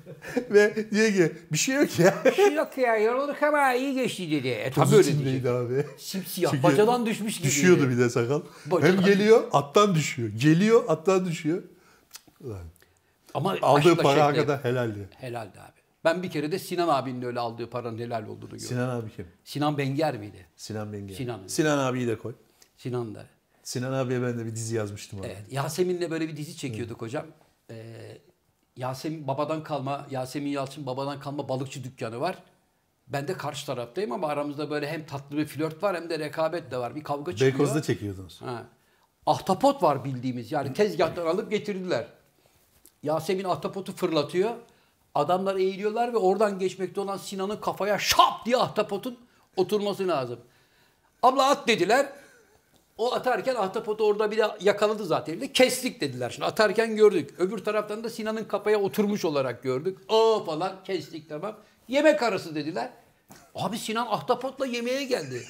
[0.50, 2.14] Ve diyor ki bir şey yok ya.
[2.24, 4.48] Bir şey yok ya yorulduk ama iyi geçti dedi.
[4.48, 5.46] E tabii öyle diyecek.
[5.46, 5.86] abi.
[5.98, 7.46] Simsiyah Çünkü bacadan düşmüş gibi.
[7.46, 8.42] Düşüyordu bir de sakal.
[8.66, 10.28] Bacadan- Hem geliyor attan düşüyor.
[10.28, 11.62] Geliyor attan düşüyor.
[12.40, 12.64] Ulan.
[13.34, 15.06] Ama Aldığı para şekle- hakikaten helal diyor.
[15.16, 15.80] Helaldi abi.
[16.04, 18.66] Ben bir kere de Sinan abinin öyle aldığı paranın helal olduğunu gördüm.
[18.66, 19.02] Sinan,
[19.44, 19.78] Sinan abi kim?
[19.78, 20.46] Benger miydi?
[20.56, 21.16] Sinan Bengel.
[21.16, 21.40] Sinan.
[21.46, 22.34] Sinan abiyi de koy.
[22.76, 23.26] Sinan da.
[23.70, 25.26] Sinan abiye ben de bir dizi yazmıştım abi.
[25.26, 27.26] Evet, Yasemin'le böyle bir dizi çekiyorduk hocam.
[27.70, 28.18] Ee,
[28.76, 32.38] Yasemin babadan kalma, Yasemin Yalçın babadan kalma balıkçı dükkanı var.
[33.08, 36.70] Ben de karşı taraftayım ama aramızda böyle hem tatlı bir flört var hem de rekabet
[36.70, 36.94] de var.
[36.94, 37.52] Bir kavga çıkıyor.
[37.52, 38.42] Beykoz'da çekiyordunuz.
[38.42, 38.66] Ha.
[39.26, 40.52] Ahtapot var bildiğimiz.
[40.52, 42.06] Yani tezgahtan alıp getirdiler.
[43.02, 44.50] Yasemin ahtapotu fırlatıyor.
[45.14, 49.18] Adamlar eğiliyorlar ve oradan geçmekte olan Sinan'ın kafaya şap diye ahtapotun
[49.56, 50.40] oturması lazım.
[51.22, 52.12] Abla at dediler.
[53.00, 55.40] O atarken ahtapotu orada bir de yakaladı zaten.
[55.40, 56.30] De kestik dediler.
[56.30, 57.34] Şimdi atarken gördük.
[57.38, 59.98] Öbür taraftan da Sinan'ın kafaya oturmuş olarak gördük.
[60.08, 61.56] O falan kestik tamam.
[61.88, 62.90] Yemek arası dediler.
[63.54, 65.42] Abi Sinan ahtapotla yemeğe geldi.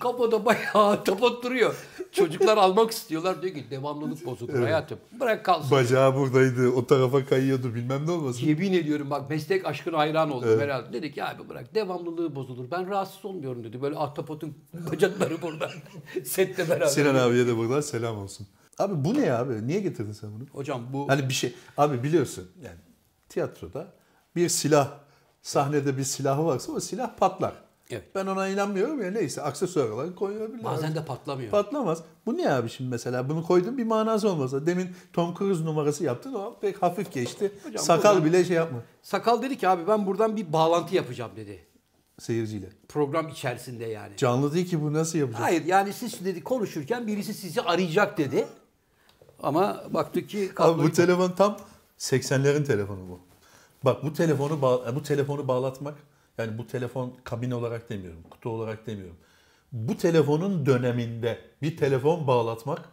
[0.00, 1.74] Kafada bayağı ahtapot duruyor.
[2.12, 3.42] Çocuklar almak istiyorlar.
[3.42, 4.98] Diyor ki devamlılık bozulur hayatım.
[5.20, 5.70] Bırak kalsın.
[5.70, 6.68] Bacağı buradaydı.
[6.68, 7.74] O tarafa kayıyordu.
[7.74, 8.46] Bilmem ne olmasın.
[8.46, 10.92] Yemin ediyorum bak meslek aşkına hayran oldum herhalde.
[10.92, 12.70] Dedi ki abi bırak devamlılığı bozulur.
[12.70, 13.82] Ben rahatsız olmuyorum dedi.
[13.82, 14.54] Böyle ahtapotun
[14.90, 15.70] bacakları burada.
[16.24, 16.86] Sette beraber.
[16.86, 18.46] Sinan abiye de buradan selam olsun.
[18.78, 19.66] Abi bu ne abi?
[19.66, 20.44] Niye getirdin sen bunu?
[20.52, 21.54] Hocam bu Hani bir şey.
[21.76, 22.78] Abi biliyorsun yani
[23.28, 23.86] tiyatroda
[24.36, 24.90] bir silah
[25.42, 27.67] sahnede bir silahı varsa o silah patlar.
[27.90, 28.14] Evet.
[28.14, 30.64] Ben ona inanmıyorum ya neyse aksesuar olarak koyabilir.
[30.64, 31.50] bazen de patlamıyor.
[31.50, 32.02] Patlamaz.
[32.26, 33.28] Bu ne abi şimdi mesela?
[33.28, 34.66] Bunu koydun bir manası olmasa.
[34.66, 37.52] Demin Tom Cruise numarası yaptın o pek hafif geçti.
[37.64, 41.30] Hocam Sakal buradan- bile şey yapma Sakal dedi ki abi ben buradan bir bağlantı yapacağım
[41.36, 41.64] dedi.
[42.18, 42.66] seyirciyle.
[42.88, 44.16] Program içerisinde yani.
[44.16, 45.42] Canlı değil ki bu nasıl yapacak?
[45.42, 48.46] Hayır yani siz dedi konuşurken birisi sizi arayacak dedi.
[49.42, 51.56] Ama baktık ki Abi bu telefon tam
[51.98, 53.20] 80'lerin telefonu bu.
[53.84, 54.62] Bak bu telefonu
[54.94, 55.94] bu telefonu bağlatmak
[56.38, 59.16] yani bu telefon kabin olarak demiyorum, kutu olarak demiyorum.
[59.72, 62.88] Bu telefonun döneminde bir telefon bağlatmak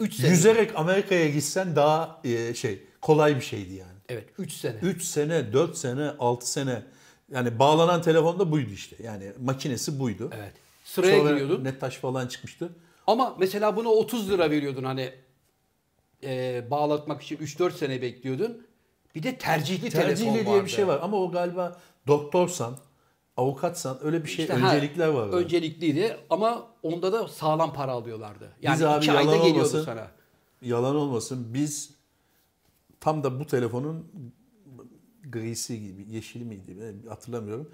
[0.00, 0.30] 3 sene.
[0.30, 3.98] yüzerek Amerika'ya gitsen daha e, şey kolay bir şeydi yani.
[4.08, 4.76] Evet 3 sene.
[4.82, 6.82] 3 sene, 4 sene, 6 sene
[7.32, 8.96] yani bağlanan telefon da buydu işte.
[9.02, 10.30] Yani makinesi buydu.
[10.34, 10.52] Evet.
[10.84, 11.64] Sıraya Sonra giriyordun.
[11.64, 12.68] Nettaş falan çıkmıştı.
[13.06, 15.12] Ama mesela buna 30 lira veriyordun hani
[16.24, 18.66] e, bağlatmak için 3-4 sene bekliyordun.
[19.14, 20.64] Bir de tercihli, Tercihli telefon diye vardı.
[20.64, 22.76] bir şey var ama o galiba doktorsan,
[23.36, 25.26] avukatsan öyle bir şey İşte öncelikler var.
[25.26, 25.36] orada.
[25.36, 28.52] Öncelikliydi ama onda da sağlam para alıyorlardı.
[28.62, 29.84] Yani Biz abi iki ayda geliyordu olmasın.
[29.84, 30.10] sana.
[30.62, 31.94] Yalan olmasın biz
[33.00, 34.06] tam da bu telefonun
[35.28, 37.70] grisi gibi yeşili miydi hatırlamıyorum.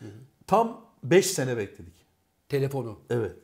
[0.47, 1.95] Tam 5 sene bekledik.
[2.49, 2.99] Telefonu.
[3.11, 3.37] Evet.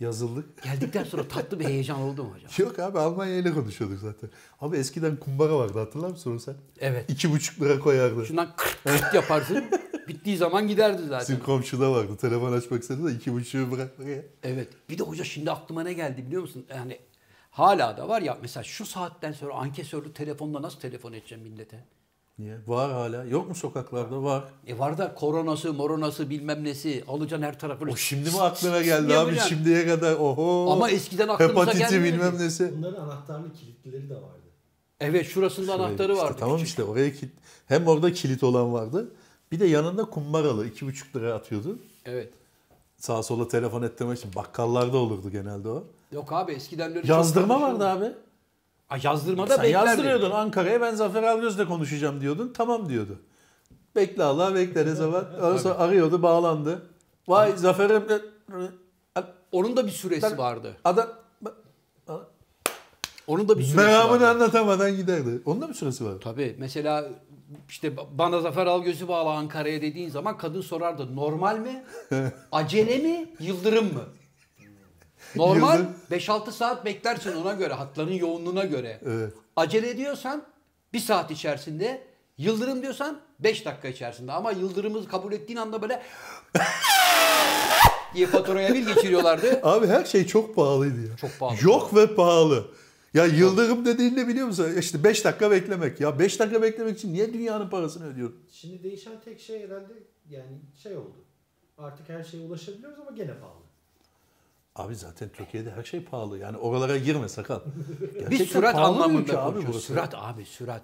[0.00, 0.62] Yazıldık.
[0.62, 2.50] Geldikten sonra tatlı bir heyecan oldu mu hocam?
[2.58, 4.30] Yok abi Almanya ile konuşuyorduk zaten.
[4.60, 6.54] Abi eskiden kumbara vardı hatırlar mısın sen?
[6.80, 7.10] Evet.
[7.10, 8.26] İki buçuk lira koyardı.
[8.26, 9.64] Şundan kırt kırt yaparsın.
[10.08, 11.28] Bittiği zaman giderdi zaten.
[11.36, 12.16] Bizim komşuda vardı.
[12.16, 14.22] Telefon açmak istedi de iki buçuğu bırakmak ya.
[14.42, 14.68] Evet.
[14.88, 16.66] Bir de hoca şimdi aklıma ne geldi biliyor musun?
[16.70, 16.98] Yani
[17.50, 21.84] hala da var ya mesela şu saatten sonra ankesörlü telefonla nasıl telefon edeceğim millete?
[22.40, 22.56] Niye?
[22.66, 23.24] Var hala.
[23.24, 24.22] Yok mu sokaklarda?
[24.22, 24.44] Var.
[24.66, 27.84] E var da koronası, moronası bilmem nesi alacaksın her tarafı.
[27.92, 29.12] O şimdi mi aklına geldi abi?
[29.12, 29.48] yapacaksın.
[29.48, 30.70] Şimdiye kadar oho.
[30.72, 32.12] Ama eskiden aklımıza Hepatiti gelmedi.
[32.14, 32.72] bilmem nesi.
[32.76, 34.40] Bunların anahtarlı kilitlileri de vardı.
[35.00, 36.36] Evet şurasında anahtarı İşte vardı.
[36.40, 36.68] tamam küçük.
[36.68, 37.32] işte oraya kilit.
[37.66, 39.10] Hem orada kilit olan vardı.
[39.52, 40.66] Bir de yanında kumbaralı.
[40.66, 41.78] iki buçuk lira atıyordu.
[42.04, 42.32] Evet.
[42.96, 44.34] Sağa sola telefon ettirmek için.
[44.36, 45.84] Bakkallarda olurdu genelde o.
[46.12, 48.12] Yok abi eskiden öyle Yazdırma vardı abi.
[48.90, 49.86] Ha, yazdırmada Sen beklerdin.
[49.88, 52.52] yazdırıyordun Ankara'ya ben Zafer Algöz'le konuşacağım diyordun.
[52.56, 53.18] Tamam diyordu.
[53.96, 55.24] Bekle Allah bekle ne zaman.
[55.62, 56.82] Sonra arıyordu bağlandı.
[57.28, 58.04] Vay Zafer'im.
[59.52, 60.38] Onun da bir süresi Tabii.
[60.38, 60.76] vardı.
[60.84, 61.06] Adam
[63.26, 64.28] Onun da bir süresi meramını vardı.
[64.28, 65.40] anlatamadan giderdi.
[65.46, 66.12] Onun da bir süresi var.
[66.24, 67.04] Tabii mesela
[67.68, 71.84] işte bana Zafer Algöz'ü bağla Ankara'ya dediğin zaman kadın sorardı normal mi?
[72.52, 73.28] Acele mi?
[73.40, 74.00] Yıldırım mı?
[75.36, 75.94] Normal Yıldırım.
[76.10, 79.00] 5-6 saat beklersin ona göre hatların yoğunluğuna göre.
[79.06, 79.32] Evet.
[79.56, 80.42] Acele ediyorsan
[80.92, 86.02] bir saat içerisinde Yıldırım diyorsan 5 dakika içerisinde ama Yıldırım'ı kabul ettiğin anda böyle
[88.14, 89.60] diye faturaya bir geçiriyorlardı.
[89.62, 91.16] Abi her şey çok pahalıydı ya.
[91.16, 91.58] Çok pahalı.
[91.62, 92.64] Yok ve pahalı.
[93.14, 94.68] Ya yıldırım dediğin ne biliyor musun?
[94.78, 96.00] İşte 5 dakika beklemek.
[96.00, 98.36] Ya 5 dakika beklemek için niye dünyanın parasını ödüyorum?
[98.52, 99.92] Şimdi değişen tek şey herhalde
[100.28, 101.24] yani şey oldu.
[101.78, 103.59] Artık her şeye ulaşabiliyoruz ama gene pahalı.
[104.76, 106.38] Abi zaten Türkiye'de her şey pahalı.
[106.38, 107.22] Yani oralara girme.
[107.26, 109.80] Bir Gerçekten sürat pahalı bir anlamında abi burası.
[109.80, 110.82] Sürat abi sürat.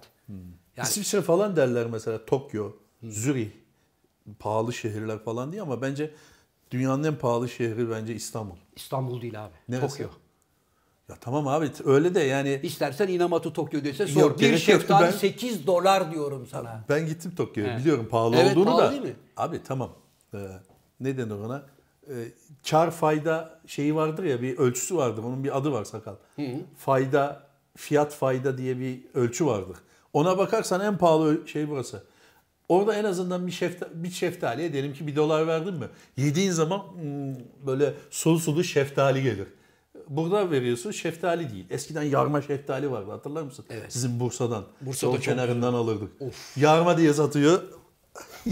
[0.77, 2.71] Yani İsviçre falan derler mesela Tokyo,
[3.03, 3.49] Zürih
[4.39, 6.11] pahalı şehirler falan diye ama bence
[6.71, 8.55] dünyanın en pahalı şehri bence İstanbul.
[8.75, 9.53] İstanbul değil abi.
[9.69, 9.97] Neresi?
[9.97, 10.09] Tokyo.
[11.09, 14.21] Ya tamam abi öyle de yani İstersen Inamatu Tokyo dese sor.
[14.21, 16.83] Yok, bir şeftali Ben- 8 dolar diyorum sana.
[16.89, 17.79] ben gittim Tokyo'ya Evet.
[17.79, 18.91] biliyorum pahalı Evet, olduğunu pahalı da.
[18.91, 19.15] değil mi?
[19.37, 19.89] Abi tamam.
[20.33, 20.37] Ee,
[20.99, 21.65] ne denir ona?
[22.09, 22.31] Ee,
[22.69, 25.23] kar fayda şeyi vardır ya bir ölçüsü vardır.
[25.23, 26.15] Onun bir adı var sakal.
[26.77, 27.43] Fayda,
[27.77, 29.77] fiyat fayda diye bir ölçü vardır.
[30.13, 32.03] Ona bakarsan en pahalı şey burası.
[32.69, 35.85] Orada en azından bir, şefta, bir şeftaliye diyelim ki bir dolar verdin mi?
[36.17, 37.35] Yediğin zaman hmm,
[37.67, 39.47] böyle sulu sulu şeftali gelir.
[40.09, 41.65] Burada veriyorsun şeftali değil.
[41.69, 43.65] Eskiden yarma şeftali vardı hatırlar mısın?
[43.69, 43.93] Evet.
[43.93, 44.65] Sizin Bursa'dan.
[44.81, 46.11] Bursa'da kenarından alırdık.
[46.55, 47.63] Yarma diye satıyor.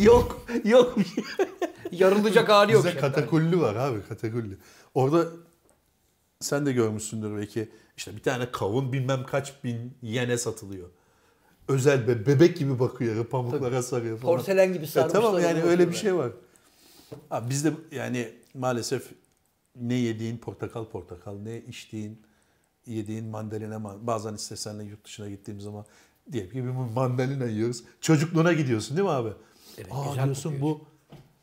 [0.03, 0.95] Yok, yok.
[1.91, 2.83] Yarılacak hali yok.
[2.85, 3.01] Şeftali.
[3.01, 4.57] katakulli var abi katakulli.
[4.93, 5.25] Orada
[6.39, 10.89] sen de görmüşsündür belki işte bir tane kavun bilmem kaç bin yene satılıyor.
[11.67, 14.37] Özel be, bebek gibi bakıyor pamuklara sarıyor falan.
[14.37, 15.21] Porselen gibi E, sarmışlar.
[15.21, 16.31] tamam yani öyle bir şey var.
[17.31, 19.03] Abi bizde yani maalesef
[19.81, 22.21] ne yediğin portakal portakal, ne içtiğin
[22.85, 25.85] yediğin mandalina man- bazen istesen de yurt dışına gittiğim zaman
[26.31, 27.83] diyelim ki bir mandalina yiyoruz.
[28.01, 29.29] Çocukluğuna gidiyorsun değil mi abi?
[29.77, 30.61] Evet, Aa güzel diyorsun kokuyor.
[30.61, 30.81] bu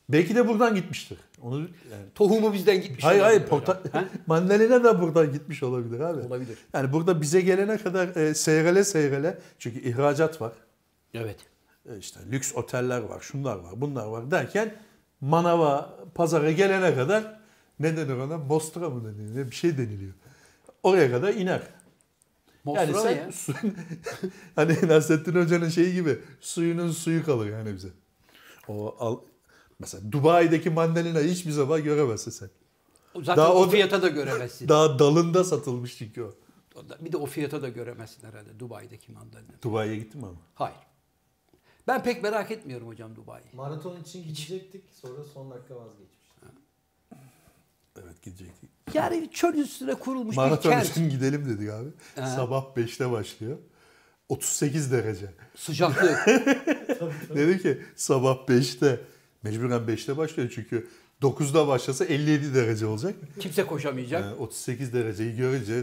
[0.08, 1.18] belki de buradan gitmiştir.
[1.42, 3.04] Onu yani Tohumu bizden gitmiş.
[3.04, 3.82] Hayır hayır porta
[4.26, 6.20] mandalina da buradan gitmiş olabilir abi.
[6.20, 6.58] Olabilir.
[6.74, 10.52] Yani burada bize gelene kadar e, seyrele seyrele çünkü ihracat var.
[11.14, 11.36] Evet.
[11.88, 14.74] E, işte lüks oteller var, şunlar var, bunlar var derken
[15.20, 17.40] manava, pazara gelene kadar
[17.80, 18.38] ne denir ona?
[18.38, 19.46] Mostra mı deniliyor?
[19.50, 20.12] Bir şey deniliyor.
[20.82, 21.62] Oraya kadar iner.
[22.64, 23.32] Mostra yani sen ya?
[23.32, 23.54] su-
[24.56, 27.88] hani Nasrettin Hoca'nın şeyi gibi suyunun suyu kalır yani bize.
[28.72, 29.18] O al,
[29.78, 32.50] mesela Dubai'deki mandalinayı hiçbir zaman göremezsin sen.
[33.16, 34.68] Zaten Daha o fiyata da göremezsin.
[34.68, 36.32] Daha dalında satılmış çünkü o.
[37.00, 39.52] Bir de o fiyata da göremezsin herhalde Dubai'deki mandalina.
[39.62, 40.36] Dubai'ye gittin mi ama?
[40.54, 40.76] Hayır.
[41.86, 43.56] Ben pek merak etmiyorum hocam Dubai'yi.
[43.56, 46.22] Maraton için gidecektik sonra son dakika vazgeçmiştik.
[47.96, 48.70] Evet gidecektik.
[48.94, 50.88] Yani çöl üstüne kurulmuş bir Maraton kent.
[50.90, 51.88] için gidelim dedik abi.
[52.16, 52.26] Ha.
[52.26, 53.58] Sabah 5'te başlıyor.
[54.36, 55.26] 38 derece.
[55.56, 56.26] Sıcaklık.
[57.34, 59.00] Dedi ki sabah 5'te.
[59.42, 60.88] Mecburen 5'te başlıyor çünkü
[61.22, 63.14] 9'da başlasa 57 derece olacak.
[63.40, 64.22] Kimse koşamayacak.
[64.24, 65.82] Yani 38 dereceyi görünce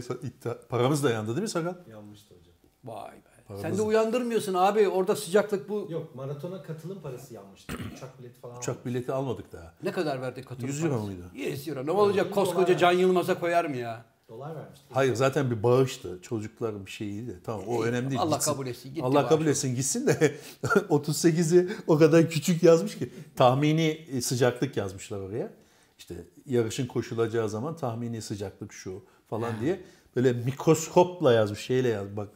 [0.68, 1.74] paramız da yandı değil mi Sakal?
[1.90, 2.54] Yanmıştı hocam.
[2.84, 3.20] Vay be.
[3.48, 4.88] Paramız- Sen de uyandırmıyorsun abi.
[4.88, 5.86] Orada sıcaklık bu.
[5.90, 7.72] Yok maratona katılım parası yanmıştı.
[7.96, 8.58] Uçak bileti falan.
[8.58, 9.74] Uçak bileti almadık daha.
[9.82, 11.22] Ne kadar verdik katılım 100 euro muydu?
[11.34, 11.86] 100 euro.
[11.86, 12.32] Ne olacak?
[12.34, 14.04] Koskoca Can Yılmaz'a koyar mı ya?
[14.30, 14.86] Dolar vermişti.
[14.90, 16.18] Hayır zaten bir bağıştı.
[16.22, 17.40] Çocuklar bir şeyiydi.
[17.44, 18.20] Tamam o İyi, önemli değil.
[18.20, 18.52] Allah Gitsin.
[18.52, 23.10] kabul etsin, gitti Allah kabul etsin gitsin de 38'i o kadar küçük yazmış ki.
[23.36, 25.50] Tahmini sıcaklık yazmışlar oraya.
[25.98, 26.14] İşte
[26.46, 29.80] yarışın koşulacağı zaman tahmini sıcaklık şu falan diye.
[30.16, 32.16] Böyle mikroskopla yazmış şeyle yaz.
[32.16, 32.28] Bak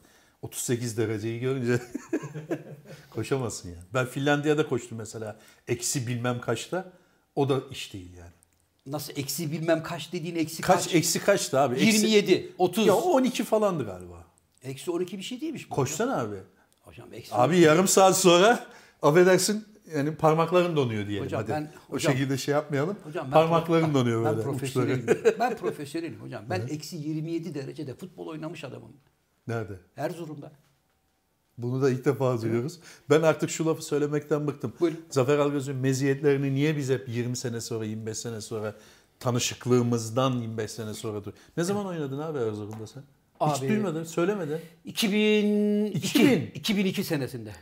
[0.43, 1.83] 38 dereceyi görünce
[3.11, 3.83] koşamazsın yani.
[3.95, 5.39] Ben Finlandiya'da koştum mesela.
[5.69, 6.93] Eksi bilmem kaçta.
[7.35, 8.33] O da iş değil yani.
[8.87, 10.95] Nasıl eksi bilmem kaç dediğin eksi Kaç, kaç?
[10.95, 11.75] eksi kaçtı abi?
[11.75, 12.87] Eksi- 27, 30.
[12.87, 14.25] Ya 12 falandı galiba.
[14.63, 15.75] Eksi 12 bir şey değilmiş bu.
[15.75, 16.37] Koşsana abi.
[16.83, 18.67] Hocam eksi Abi yarım saat sonra
[19.03, 21.51] affedersin yani parmakların donuyor diyelim Hocam hadi.
[21.51, 22.97] ben- o hocam- şekilde şey yapmayalım.
[23.05, 24.43] Hocam ben parmakların pro- donuyor ben böyle.
[24.43, 25.03] profesyonelim.
[25.03, 25.37] uçları.
[25.41, 26.45] ben profesyonelim hocam.
[26.51, 28.93] Ben eksi 27 derecede futbol oynamış adamım.
[29.47, 29.75] Nerede?
[29.97, 30.53] Erzurum'da.
[31.59, 32.79] Bunu da ilk defa duyuyoruz.
[33.11, 34.73] Ben artık şu lafı söylemekten bıktım.
[34.81, 35.01] Buyurun.
[35.11, 38.75] Zafer Algöz'ün meziyetlerini niye biz hep 20 sene sonra, 25 sene sonra
[39.21, 43.03] tanışıklığımızdan 25 sene sonra duy- Ne zaman oynadın abi Erzurum'da sen?
[43.47, 44.59] Hiç Abi- duymadın, söylemedin.
[44.85, 46.51] 2002, 2000.
[46.55, 47.53] 2002 senesinde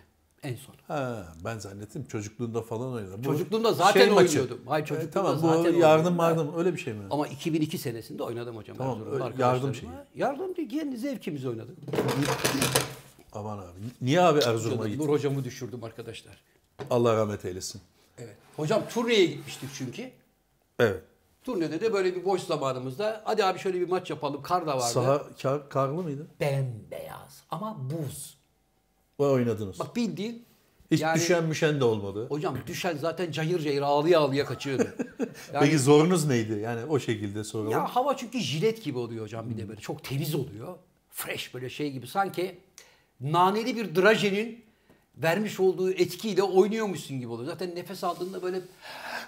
[0.43, 0.75] en son.
[0.89, 3.19] Ha, ben zannettim çocukluğunda falan oynadın.
[3.19, 4.29] Bu Çocukluğumda zaten maçı.
[4.41, 4.61] oynuyordum.
[4.67, 6.19] Hayır, E, çocukluğumda tamam bu zaten yardım oynuyordum.
[6.19, 7.03] vardım öyle bir şey mi?
[7.11, 8.77] Ama 2002 senesinde oynadım hocam.
[8.77, 10.07] Tamam, öyle yardım arkadaşlarımla.
[10.15, 10.69] Yardım değil.
[10.71, 11.77] Kendi zevkimizi oynadık.
[13.33, 13.79] Aman abi.
[14.01, 15.03] Niye abi Erzurum'a gittin?
[15.03, 16.39] Nur hocamı düşürdüm arkadaşlar.
[16.91, 17.81] Allah rahmet eylesin.
[18.19, 18.37] Evet.
[18.57, 20.11] Hocam turneye gitmiştik çünkü.
[20.79, 21.03] Evet.
[21.45, 24.43] Turnede de böyle bir boş zamanımızda hadi abi şöyle bir maç yapalım.
[24.43, 24.93] Kar da vardı.
[24.93, 26.27] Saha kar, karlı mıydı?
[26.41, 28.37] Bembeyaz ama buz.
[29.19, 29.79] O oynadınız.
[29.79, 30.45] Bak bildiğin
[30.91, 32.27] Hiç yani- düşen müşen de olmadı.
[32.29, 34.87] hocam düşen zaten cayır cayır ağlıya ağlıya kaçıyordu.
[35.55, 36.53] Yani, Peki zorunuz neydi?
[36.53, 37.71] Yani o şekilde soralım.
[37.71, 40.75] ya hava çünkü jilet gibi oluyor hocam bir de böyle çok temiz oluyor.
[41.11, 42.59] Fresh böyle şey gibi sanki
[43.23, 44.63] naneli bir drajenin
[45.17, 47.51] vermiş olduğu etkiyle oynuyormuşsun gibi oluyor.
[47.51, 48.61] Zaten nefes aldığında böyle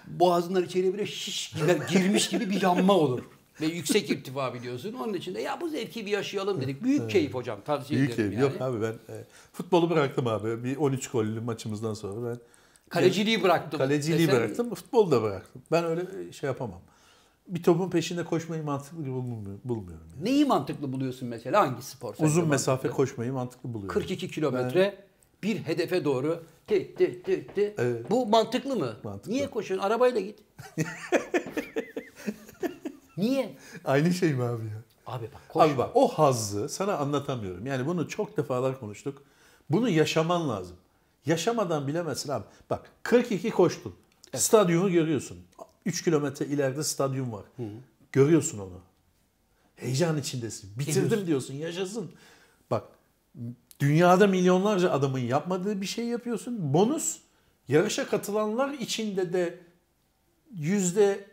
[0.06, 3.22] boğazından içeri böyle şiş gibi girmiş gibi bir yanma olur.
[3.60, 4.92] Ve yüksek irtifa biliyorsun.
[4.92, 6.82] Onun için de ya bu zevki bir yaşayalım dedik.
[6.82, 7.58] Büyük keyif hocam.
[7.64, 8.42] Tavsiye Büyük ederim keyif.
[8.42, 8.52] yani.
[8.52, 10.64] Yok abi ben e, futbolu bıraktım abi.
[10.64, 12.38] Bir 13 gollü maçımızdan sonra ben
[12.88, 13.78] Kaleciliği bıraktım.
[13.78, 14.74] kaleciliği desen- bıraktım.
[14.74, 15.62] Futbolu da bıraktım.
[15.72, 16.80] Ben öyle şey yapamam.
[17.46, 19.60] Bir topun peşinde koşmayı mantıklı bulmuyorum.
[19.64, 20.24] bulmuyorum yani.
[20.24, 21.60] Neyi mantıklı buluyorsun mesela?
[21.60, 22.14] Hangi spor?
[22.18, 22.96] Uzun mesafe mantıklı?
[22.96, 23.94] koşmayı mantıklı buluyorum.
[23.94, 25.04] 42 kilometre
[25.42, 27.74] bir hedefe doğru ti ti ti ti.
[27.78, 28.10] Evet.
[28.10, 28.96] Bu mantıklı mı?
[29.04, 29.32] Mantıklı.
[29.32, 29.86] Niye koşuyorsun?
[29.86, 30.38] Arabayla git.
[33.16, 33.56] Niye?
[33.84, 34.82] Aynı şey mi abi ya?
[35.06, 35.64] Abi bak koşma.
[35.72, 37.66] Abi bak o hazzı sana anlatamıyorum.
[37.66, 39.22] Yani bunu çok defalar konuştuk.
[39.70, 40.76] Bunu yaşaman lazım.
[41.26, 42.44] Yaşamadan bilemezsin abi.
[42.70, 43.94] Bak 42 koştun.
[44.36, 45.38] Stadyumu görüyorsun.
[45.86, 47.44] 3 kilometre ileride stadyum var.
[48.12, 48.80] Görüyorsun onu.
[49.76, 50.70] Heyecan içindesin.
[50.78, 51.26] Bitirdim Geliyorsun.
[51.26, 51.54] diyorsun.
[51.54, 52.10] Yaşasın.
[52.70, 52.84] Bak
[53.80, 56.74] dünyada milyonlarca adamın yapmadığı bir şey yapıyorsun.
[56.74, 57.18] Bonus
[57.68, 59.58] yarışa katılanlar içinde de
[60.56, 61.26] yüzde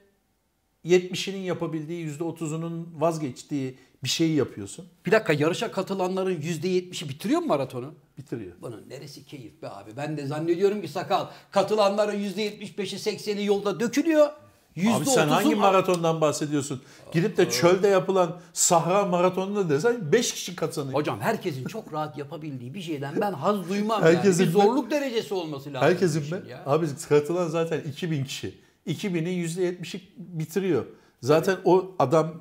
[0.85, 4.85] 70'inin yapabildiği, yüzde 30'unun vazgeçtiği bir şeyi yapıyorsun.
[5.05, 7.93] Bir dakika yarışa katılanların %70'i bitiriyor mu maratonu?
[8.21, 8.51] Bitiriyor.
[8.61, 9.97] Bunun neresi keyif be abi?
[9.97, 14.25] Ben de zannediyorum ki sakal katılanların %75'i 80'i yolda dökülüyor.
[14.25, 16.81] Abi sen %30'u hangi maratondan bahsediyorsun?
[17.11, 20.93] Gidip de çölde yapılan Sahra maratonunda desen 5 kişi kazanıyor.
[20.93, 24.55] Hocam herkesin çok rahat yapabildiği bir şeyden ben haz duymam Herkesin yani.
[24.55, 25.89] Bir zorluk derecesi olması lazım.
[25.89, 26.49] Herkesin mi?
[26.49, 26.63] ya.
[26.65, 28.59] Abi katılan zaten 2000 kişi.
[28.87, 30.85] 2000'in %70'i bitiriyor.
[31.21, 32.33] Zaten o adam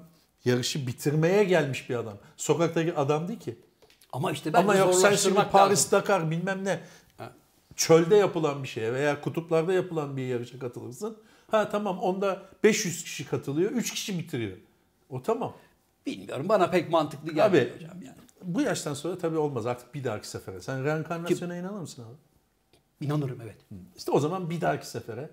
[0.45, 2.19] yarışı bitirmeye gelmiş bir adam.
[2.37, 3.59] Sokaktaki adam değil ki.
[4.13, 5.93] Ama işte ben Ama yok sen şimdi Paris lazım.
[5.93, 6.81] Dakar bilmem ne.
[7.77, 11.17] Çölde yapılan bir şeye veya kutuplarda yapılan bir yarışa katılırsın.
[11.51, 13.71] Ha tamam onda 500 kişi katılıyor.
[13.71, 14.57] 3 kişi bitiriyor.
[15.11, 15.53] O tamam.
[16.07, 18.17] Bilmiyorum bana pek mantıklı gelmiyor Abi hocam yani.
[18.43, 20.61] bu yaştan sonra tabii olmaz artık bir dahaki sefere.
[20.61, 22.17] Sen reenkarnasyona inanır mısın abi?
[23.07, 23.57] İnanırım evet.
[23.97, 25.31] İşte o zaman bir dahaki sefere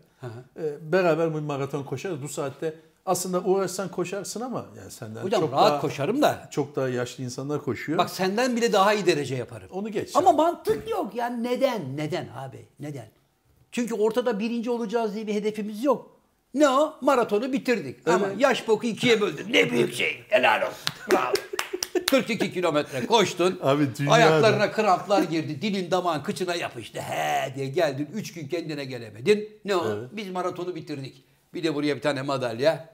[0.58, 2.22] e, beraber bir maraton koşarız.
[2.22, 2.76] Bu saatte
[3.08, 6.48] aslında uğraşsan koşarsın ama yani senden Hocam çok rahat daha, koşarım da.
[6.52, 7.98] çok daha yaşlı insanlar koşuyor.
[7.98, 9.68] Bak senden bile daha iyi derece yaparım.
[9.72, 10.10] onu geç.
[10.16, 11.98] Ama mantık yok yani neden?
[11.98, 12.66] Neden abi?
[12.80, 13.08] Neden?
[13.72, 16.12] Çünkü ortada birinci olacağız diye bir hedefimiz yok.
[16.54, 16.96] Ne o?
[17.02, 18.08] Maratonu bitirdik.
[18.08, 18.42] Ama Evet.
[18.42, 19.54] yaş boku ikiye böldün.
[19.54, 20.24] Ne büyük şey.
[20.30, 20.78] Helal olsun.
[21.12, 21.34] Bravo.
[22.10, 23.60] 42 kilometre koştun.
[23.64, 25.62] Abi dünyada- Ayaklarına kramplar girdi.
[25.62, 27.00] Dilin damağın kıçına yapıştı.
[27.02, 28.10] He diye geldin.
[28.14, 29.50] 3 gün kendine gelemedin.
[29.66, 29.88] Ne o?
[29.88, 30.10] Evet.
[30.12, 31.24] Biz maratonu bitirdik.
[31.54, 32.90] Bir de buraya bir tane madalya.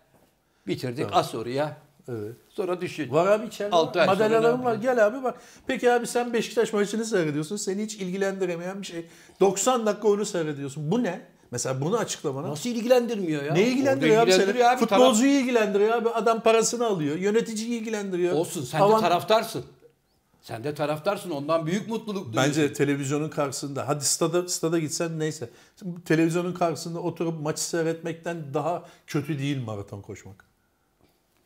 [0.67, 1.05] Bitirdik.
[1.11, 1.77] Az oraya.
[2.07, 2.35] Evet.
[2.49, 3.11] Sonra düşün.
[3.11, 4.07] Var abi içeride Altı var.
[4.07, 4.75] madalyalarım var.
[4.75, 5.39] Gel abi bak.
[5.67, 7.55] Peki abi sen Beşiktaş maçını seyrediyorsun.
[7.55, 9.05] Seni hiç ilgilendiremeyen bir şey.
[9.39, 10.91] 90 dakika onu seyrediyorsun.
[10.91, 11.21] Bu ne?
[11.51, 12.49] Mesela bunu açıkla bana.
[12.49, 13.53] Nasıl ilgilendirmiyor ya?
[13.53, 14.79] Ne ilgilendiriyor Orada abi ilgilendiriyor abi.
[14.79, 16.09] Futbolcuyu ilgilendiriyor abi.
[16.09, 17.15] Adam parasını alıyor.
[17.17, 18.33] Yöneticiyi ilgilendiriyor.
[18.33, 19.65] Olsun sen Avan- de taraftarsın.
[20.41, 22.51] Sen de taraftarsın ondan büyük mutluluk duyuyorsun.
[22.51, 25.49] Bence televizyonun karşısında, hadi stada, stada gitsen neyse.
[26.05, 30.45] Televizyonun karşısında oturup maçı seyretmekten daha kötü değil maraton koşmak.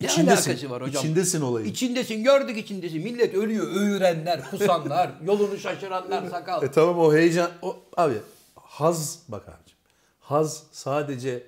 [0.01, 0.49] Ne İçindesin.
[0.51, 1.03] alakası var hocam?
[1.03, 1.67] İçindesin olayın.
[1.67, 3.03] İçindesin gördük içindesin.
[3.03, 6.63] Millet ölüyor öğürenler, kusanlar, yolunu şaşıranlar sakal.
[6.63, 8.15] E tamam o heyecan, o, abi
[8.55, 9.77] haz bak abicim.
[10.19, 11.43] Haz sadece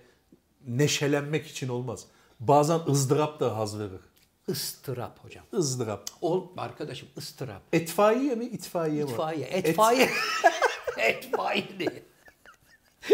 [0.68, 2.06] neşelenmek için olmaz.
[2.40, 4.00] Bazen ızdırap da haz verir.
[4.48, 5.44] Istırap hocam.
[5.54, 6.10] ızdırap.
[6.22, 7.62] Ol arkadaşım ıstırap.
[7.74, 9.10] Etfaiye mi itfaiye mi?
[9.12, 9.46] İtfaiye.
[9.46, 10.10] Et- Etfaiye.
[10.98, 11.86] Etfaiye ne?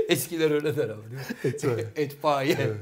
[0.10, 1.04] Eskiler öyle der ama?
[1.44, 1.88] Etfaiye.
[1.96, 2.74] Etfaiye.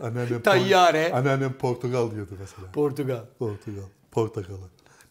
[0.00, 1.12] Anneannem, Tayyare.
[1.12, 2.72] Anneannem Portugal diyordu mesela.
[2.72, 3.20] Portugal.
[3.38, 3.84] Portugal.
[4.10, 4.58] Portakalı.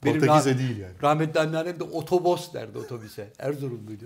[0.05, 0.93] Benim Portekize rah- değil yani.
[1.03, 3.33] Rahmetli anneannem de otobüs derdi otobüse.
[3.39, 4.05] Erzurumluydu.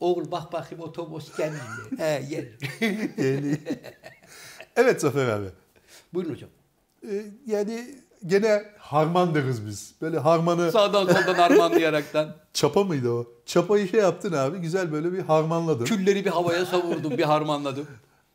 [0.00, 1.90] Oğul bak bakayım otobüs gelmiyor.
[1.98, 2.48] He gel.
[3.24, 3.58] Yani...
[4.76, 5.46] evet Zafer abi.
[6.14, 6.50] Buyurun hocam.
[7.10, 7.94] Ee, yani
[8.26, 9.94] gene harman deriz biz.
[10.02, 12.36] Böyle harmanı Sağdan soldan harmanlayaraktan.
[12.52, 13.26] çapa mıydı o?
[13.46, 15.84] Çapayı şey yaptın abi güzel böyle bir harmanladın.
[15.84, 17.86] Külleri bir havaya savurdum, bir harmanladım.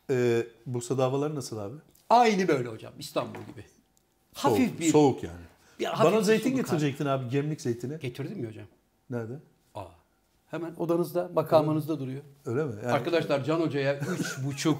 [0.10, 1.76] Ee, Bursa'da havalar nasıl abi?
[2.10, 2.94] Aynı böyle hocam.
[3.00, 3.66] İstanbul gibi.
[4.34, 4.92] Soğuk, Hafif bir...
[4.92, 5.46] soğuk yani.
[5.80, 8.00] bir hafif Bana bir zeytin getirecektin abi gemlik zeytini.
[8.00, 8.66] Getirdim mi hocam?
[9.10, 9.34] Nerede?
[9.76, 9.86] Aa.
[10.52, 12.22] Hemen odanızda, makamınızda duruyor.
[12.46, 12.74] Öyle mi?
[12.84, 14.76] Yani Arkadaşlar Can Hoca'ya 3,5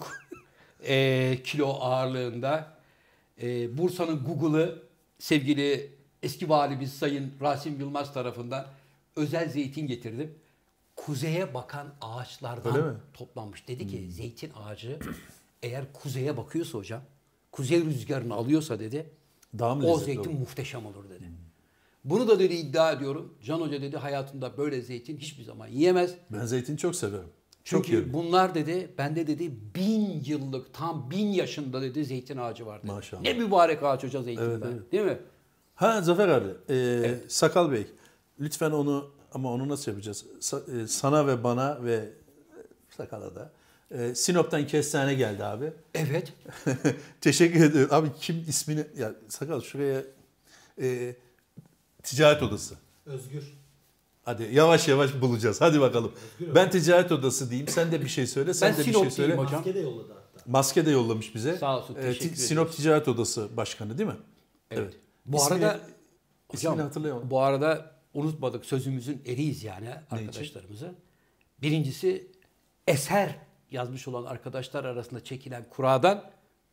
[0.84, 2.68] eee kilo ağırlığında
[3.42, 4.80] eee, Bursa'nın Google'ı
[5.20, 5.92] sevgili
[6.24, 8.68] eski valimiz Sayın Rasim Yılmaz tarafından
[9.16, 10.34] özel zeytin getirdim.
[10.98, 13.68] Kuzeye bakan ağaçlardan toplanmış.
[13.68, 15.00] Dedi ki zeytin ağacı
[15.64, 17.02] eğer kuzeye bakıyorsa hocam,
[17.52, 19.10] kuzey rüzgarını alıyorsa dedi,
[19.60, 20.40] Daha o zeytin olur?
[20.40, 21.24] muhteşem olur dedi.
[22.06, 23.34] Bunu da dedi iddia ediyorum.
[23.44, 26.14] Can Hoca dedi hayatında böyle zeytin hiçbir zaman yiyemez.
[26.32, 27.30] ben zeytini çok severim.
[27.64, 28.14] Çok Çünkü yerim.
[28.14, 32.92] bunlar dedi, bende dedi bin yıllık, tam bin yaşında dedi zeytin ağacı var dedi.
[32.92, 33.22] Maşallah.
[33.22, 34.66] Ne mübarek ağaç hoca zeytin Evet, be.
[34.72, 34.92] evet.
[34.92, 35.18] Değil mi?
[35.76, 37.88] Ha Zafer abi, e, Sakal Bey,
[38.40, 40.26] lütfen onu ama onu nasıl yapacağız?
[40.84, 42.10] E, sana ve bana ve e,
[42.98, 43.52] Sakal'a da.
[43.92, 45.72] E, Sinop'tan kestane geldi abi.
[45.96, 46.34] Evet.
[47.22, 47.88] Teşekkür ederim.
[47.92, 48.88] Abi kim ismini...
[48.98, 50.04] Ya Sakal şuraya
[50.82, 51.16] e,
[52.04, 52.76] ticaret odası.
[53.06, 53.44] Özgür.
[54.26, 55.62] Hadi yavaş yavaş bulacağız.
[55.62, 56.12] Hadi bakalım.
[56.40, 57.68] Özgür Ben ticaret odası diyeyim.
[57.68, 58.54] Sen de bir şey söyle.
[58.54, 59.36] Sen Ben de bir Sinop şey söyle.
[59.36, 59.54] hocam.
[59.56, 60.44] Maske de yolladı hatta.
[60.52, 61.58] Maske de yollamış bize.
[61.58, 62.74] Sağ olsun, E, teşekkür Ti- Sinop.
[62.74, 64.16] Ticaret Odası Başkanı değil mi?
[64.72, 64.94] Evet.
[65.26, 65.80] Bu İsmini- arada
[66.54, 67.30] ismini hocam hatırlayamadım.
[67.30, 70.96] bu arada unutmadık sözümüzün eriyiz yani arkadaşlarımızı.
[71.62, 72.32] Birincisi
[72.88, 73.36] eser
[73.72, 76.24] yazmış olan arkadaşlar arasında çekilen kuradan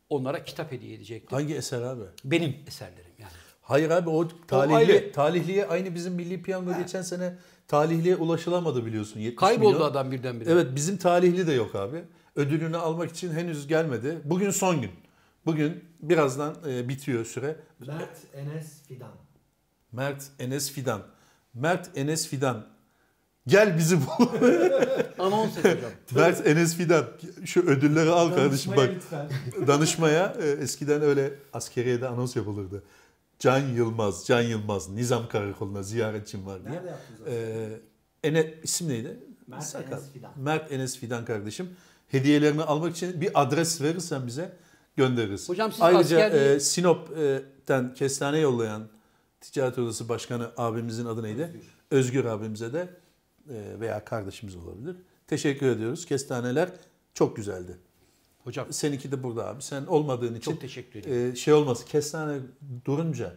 [0.09, 1.37] onlara kitap hediye edecektim.
[1.37, 2.03] Hangi eser abi?
[2.23, 3.31] Benim eserlerim yani.
[3.61, 5.11] Hayır abi o talihli, ayrı.
[5.11, 7.37] talihliye aynı bizim milli piyango geçen sene
[7.67, 9.19] talihliye ulaşılamadı biliyorsun.
[9.19, 9.87] 70 Kayboldu milyon.
[9.87, 10.51] adam birdenbire.
[10.51, 12.03] Evet bizim talihli de yok abi.
[12.35, 14.21] Ödülünü almak için henüz gelmedi.
[14.23, 14.91] Bugün son gün.
[15.45, 17.55] Bugün birazdan e, bitiyor süre.
[17.79, 19.11] Mert Enes Fidan.
[19.91, 21.01] Mert Enes Fidan.
[21.55, 22.65] Mert Enes Fidan.
[23.47, 24.27] Gel bizi bul.
[25.19, 25.91] Anons et hocam.
[26.15, 27.05] Mert Enes Fidan.
[27.45, 28.95] Şu ödülleri al kardeşim Danışmaya bak.
[28.95, 29.29] lütfen.
[29.67, 32.83] Danışmaya e, eskiden öyle askeriyede anons yapılırdı.
[33.39, 36.73] Can Yılmaz, Can Yılmaz, Nizam Karakolu'na ziyaretçim var diye.
[36.75, 37.21] Nerede yaptınız?
[37.27, 37.79] Ee,
[38.23, 39.19] Ene, isim neydi?
[39.47, 39.91] Mert Sakal.
[39.91, 40.31] Enes Fidan.
[40.35, 41.69] Mert Enes Fidan kardeşim.
[42.07, 44.51] Hediyelerini almak için bir adres verirsen bize
[44.95, 45.49] göndeririz.
[45.49, 48.87] Hocam siz Ayrıca askerliği- e, Sinop'ten kestane yollayan
[49.41, 51.61] Ticaret Odası Başkanı abimizin adı neydi?
[51.91, 52.89] Özgür, abimize de
[53.49, 54.95] e, veya kardeşimiz olabilir.
[55.27, 56.05] Teşekkür ediyoruz.
[56.05, 56.69] Kestaneler
[57.13, 57.77] çok güzeldi.
[58.43, 59.61] Hocam Seninki de burada abi.
[59.61, 61.31] Sen olmadığın için çok teşekkür ederim.
[61.31, 61.85] e, şey olmaz.
[61.85, 62.39] Kestane
[62.85, 63.35] durunca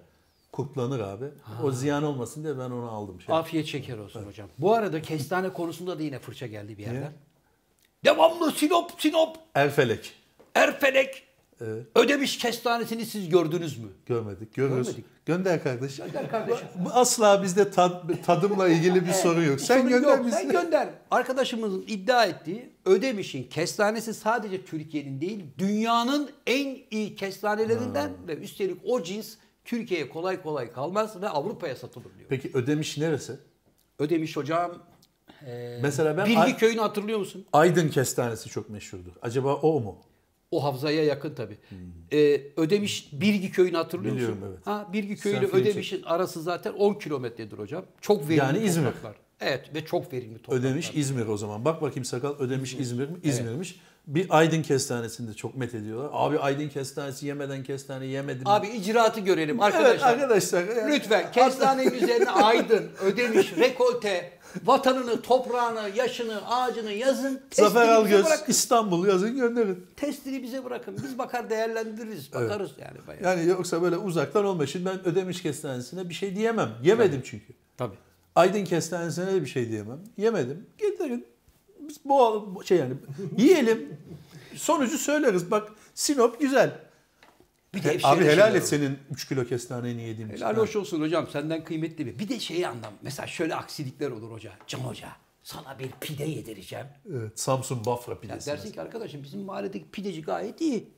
[0.52, 1.24] kurtlanır abi.
[1.62, 3.20] O ziyan olmasın diye ben onu aldım.
[3.20, 3.34] Şey.
[3.34, 4.48] Afiyet şeker olsun hocam.
[4.58, 7.00] Bu arada kestane konusunda da yine fırça geldi bir yerden.
[7.00, 7.12] Niye?
[8.04, 10.12] Devamlı Sinop, Sinop, Erfelek.
[10.54, 11.27] Erfelek.
[11.60, 11.86] Evet.
[11.94, 13.88] Ödemiş kestanesini siz gördünüz mü?
[14.06, 14.54] Görmedik.
[14.54, 15.04] Görmedik.
[15.26, 16.04] Gönder kardeşim.
[16.06, 16.66] Gönder kardeşim.
[16.92, 19.60] Asla bizde tad- tadımla ilgili bir soru yok.
[19.60, 20.36] Sen Sorun gönder yok, bizi.
[20.36, 20.88] Sen gönder.
[21.10, 29.02] Arkadaşımızın iddia ettiği Ödemiş'in kestanesi sadece Türkiye'nin değil dünyanın en iyi kestanelerinden ve üstelik o
[29.02, 29.34] cins
[29.64, 32.26] Türkiye'ye kolay kolay kalmaz ve Avrupa'ya satılır diyor.
[32.28, 33.32] Peki Ödemiş neresi?
[33.98, 34.72] Ödemiş hocam.
[35.46, 37.46] e, Mesela ben Bilgi köyünü hatırlıyor musun?
[37.52, 39.12] Aydın kestanesi çok meşhurdur.
[39.22, 39.98] Acaba o mu?
[40.50, 41.58] O havzaya yakın tabii.
[42.12, 44.16] Ee, Ödemiş Birgi köyünü hatırlıyor Hmm.
[44.18, 44.52] Biliyorum, musun?
[44.54, 44.66] evet.
[44.66, 47.84] Ha Birgi köyü ile Ödemiş'in arası zaten 10 kilometredir hocam.
[48.00, 48.84] Çok verimli Yani İzmir.
[48.86, 49.16] topraklar.
[49.40, 50.60] Evet ve çok verimli topraklar.
[50.70, 51.64] Ödemiş İzmir o zaman.
[51.64, 53.16] Bak bakayım sakal Ödemiş İzmir mi?
[53.22, 53.80] İzmir'miş.
[54.08, 56.10] Bir Aydın kestanesini de çok met ediyorlar.
[56.12, 58.42] Abi Aydın kestanesi yemeden kestane yemedim.
[58.46, 60.12] Abi icraatı görelim evet arkadaşlar.
[60.12, 60.64] arkadaşlar.
[60.76, 64.30] yani- Lütfen kestanenin üzerine aydın, ödemiş, rekolte,
[64.64, 67.40] vatanını, toprağını, yaşını, ağacını yazın.
[67.52, 68.44] Zafer Algöz bırakın.
[68.52, 69.86] İstanbul yazın gönderin.
[69.96, 70.96] Testini bize bırakın.
[71.02, 72.32] Biz bakar değerlendiririz.
[72.34, 73.22] Bakarız yani bayağı.
[73.38, 74.68] Yani yoksa böyle uzaktan olmuyor.
[74.68, 76.70] Şimdi ben Ödemiş kestanesine bir şey diyemem.
[76.82, 77.52] Yemedim çünkü.
[77.76, 77.96] Tabii.
[78.34, 79.98] Aydın kestanesine de bir şey diyemem.
[80.16, 80.66] Yemedim.
[80.78, 81.26] Getirin.
[81.88, 82.94] Biz bu bu- şey yani
[83.38, 83.96] yiyelim.
[84.54, 85.50] Sonucu söyleriz.
[85.50, 86.72] Bak Sinop güzel.
[87.74, 90.36] Bir de He- abi helal şeyler et senin 3 kilo kestaneni yediğin için.
[90.36, 92.18] Helal hoş olsun hocam senden kıymetli bir.
[92.18, 92.92] Bir de şeyi anlam.
[93.02, 94.52] Mesela şöyle aksilikler olur hoca.
[94.66, 95.08] Can hoca
[95.42, 96.86] sana bir pide yedireceğim.
[97.14, 98.46] Evet, Samsun Bafra Ya pidesi.
[98.50, 100.88] dersin ki arkadaşım bizim mahalledeki pideci gayet iyi.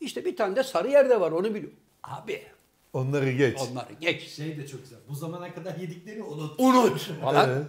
[0.00, 1.78] İşte bir tane de sarı yerde var onu biliyorum.
[2.02, 2.42] Abi
[2.92, 3.58] Onları geç.
[3.70, 4.28] onları geç.
[4.28, 4.98] Şey de çok güzel.
[5.08, 6.60] Bu zamana kadar yediklerini unut.
[6.60, 7.64] Unut falan.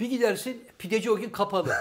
[0.00, 1.72] Bir gidersin pideci o gün kapalı.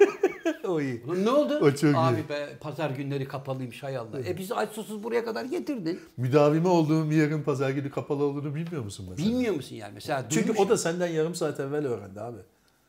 [0.68, 1.02] o iyi.
[1.06, 1.58] Ulan ne oldu?
[1.62, 1.96] O çok iyi.
[1.96, 4.20] Abi be pazar günleri kapalıymış hay Allah.
[4.26, 6.00] E bizi aç susuz buraya kadar getirdin.
[6.16, 9.28] Müdavimi olduğum bir yerin pazar günü kapalı olduğunu bilmiyor musun mesela?
[9.28, 10.26] Bilmiyor musun yani mesela?
[10.30, 12.38] Çünkü duymuş- o da senden yarım saat evvel öğrendi abi.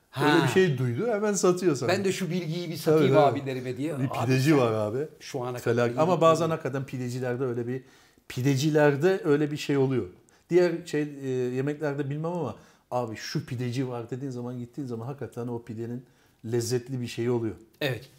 [0.09, 0.25] Ha.
[0.35, 1.89] Öyle bir şey duydu hemen satıyor sana.
[1.89, 3.99] Ben de şu bilgiyi bir satayım Tabii, abilerime diye.
[3.99, 5.07] bir Abi pideci sen- var abi.
[5.19, 5.91] Şu ana kadar Felak.
[5.95, 6.51] iyi Ama bazen pideci.
[6.61, 7.83] hakikaten pidecilerde öyle bir
[8.27, 10.05] pidecilerde öyle bir şey oluyor.
[10.49, 12.55] Diğer şey e, yemeklerde bilmem ama
[12.91, 16.05] abi şu pideci var dediğin zaman gittiğin zaman hakikaten o pidenin
[16.45, 17.55] lezzetli bir şeyi oluyor.
[17.81, 18.09] Evet.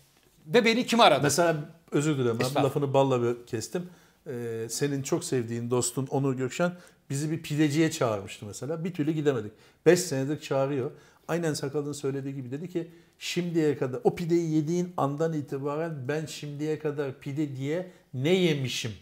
[0.47, 1.21] Ve beni kim aradı?
[1.23, 1.57] Mesela
[1.91, 3.89] özür dilerim ben lafını balla bir kestim.
[4.27, 6.73] Ee, senin çok sevdiğin dostun Onur Gökşen
[7.11, 8.85] bizi bir pideciye çağırmıştı mesela.
[8.85, 9.53] Bir türlü gidemedik.
[9.87, 10.91] 5 senedir çağırıyor.
[11.29, 16.79] Aynen Sakal'ın söylediği gibi dedi ki şimdiye kadar o pideyi yediğin andan itibaren ben şimdiye
[16.79, 18.93] kadar pide diye ne yemişim?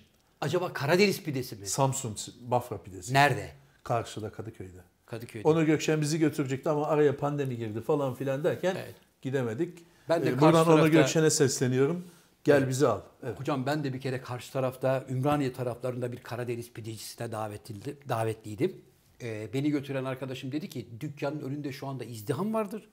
[0.41, 1.67] Acaba Karadeniz pidesi mi?
[1.67, 3.15] Samsun Bafra pidesi.
[3.15, 3.51] Nerede?
[3.85, 4.90] Karşıda Kadıköy'de.
[5.11, 5.49] Kadıköy'de.
[5.49, 8.95] Onur Gökşen bizi götürecekti ama araya pandemi girdi falan filan derken Evet.
[9.23, 9.79] gidemedik.
[10.09, 12.05] Ben de Ee, karşı buradan Onur tarafta- Gökşen'e sesleniyorum.
[12.45, 13.01] Gel bizi al.
[13.23, 13.41] Evet.
[13.41, 17.97] Hocam ben de bir kere karşı tarafta Ümraniye taraflarında bir Karadeniz pidecisine davetliydim.
[18.09, 18.77] davetliydim.
[19.23, 22.89] Ee, beni götüren arkadaşım dedi ki dükkanın önünde şu anda izdiham vardır.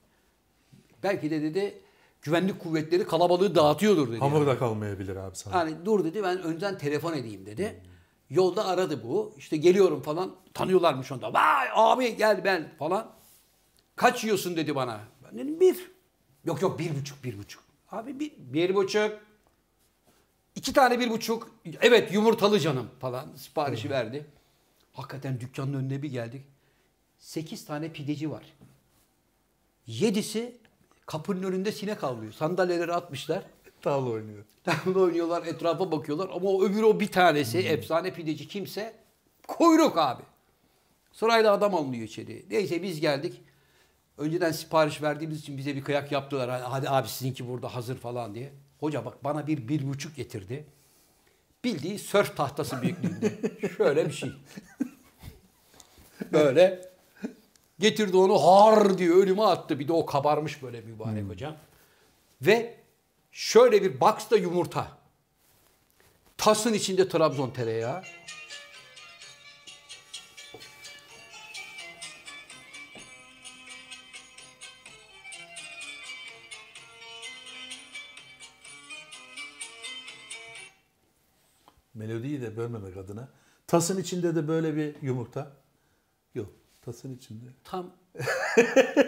[1.04, 1.82] Belki de dedi
[2.22, 4.20] güvenlik kuvvetleri kalabalığı dağıtıyordur dedi.
[4.20, 4.48] Hamur yani.
[4.48, 5.54] da kalmayabilir abi sana.
[5.54, 7.82] Hani dur dedi ben önden telefon edeyim dedi.
[8.30, 9.34] Yolda aradı bu.
[9.38, 10.36] İşte geliyorum falan.
[10.54, 11.34] Tanıyorlarmış onda.
[11.34, 13.12] Vay abi gel ben falan.
[13.96, 15.00] Kaç yiyorsun dedi bana.
[15.24, 15.92] Ben dedim bir.
[16.46, 17.64] Yok yok bir buçuk bir buçuk.
[17.92, 19.20] Abi bir, bir buçuk.
[20.56, 21.52] İki tane bir buçuk.
[21.82, 23.36] Evet yumurtalı canım falan.
[23.36, 24.26] Siparişi verdi.
[24.94, 26.46] Hakikaten dükkanın önüne bir geldik.
[27.18, 28.44] Sekiz tane pideci var.
[29.88, 30.58] Yedisi
[31.06, 32.34] kapının önünde sinek avlıyor.
[32.34, 33.44] Sandalyeleri atmışlar.
[33.82, 34.46] Tavla oynuyor.
[34.64, 38.94] Tavla oynuyorlar, etrafa bakıyorlar ama o öbürü o bir tanesi efsane pideci kimse
[39.48, 40.24] kuyruk abi.
[41.12, 42.46] Sırayla adam alınıyor içeri.
[42.50, 43.42] Neyse biz geldik.
[44.18, 46.62] Önceden sipariş verdiğimiz için bize bir kıyak yaptılar.
[46.62, 48.54] Hadi, abi sizinki burada hazır falan diye.
[48.80, 50.66] Hoca bak bana bir bir buçuk getirdi.
[51.64, 53.32] Bildiğin sörf tahtası büyüklüğünde.
[53.78, 54.32] Şöyle bir şey.
[56.32, 56.90] Böyle
[57.80, 59.80] getirdi onu har diye önüme attı.
[59.80, 61.56] Bir de o kabarmış böyle mübarek hocam.
[62.42, 62.76] Ve
[63.38, 64.98] şöyle bir box'ta yumurta.
[66.38, 68.04] Tasın içinde Trabzon tereyağı.
[81.94, 83.30] Melodiyi de bölmemek adına.
[83.68, 85.52] Tasın içinde de böyle bir yumurta.
[86.36, 86.50] Yok.
[86.88, 87.46] Tasın içinde.
[87.64, 87.92] Tam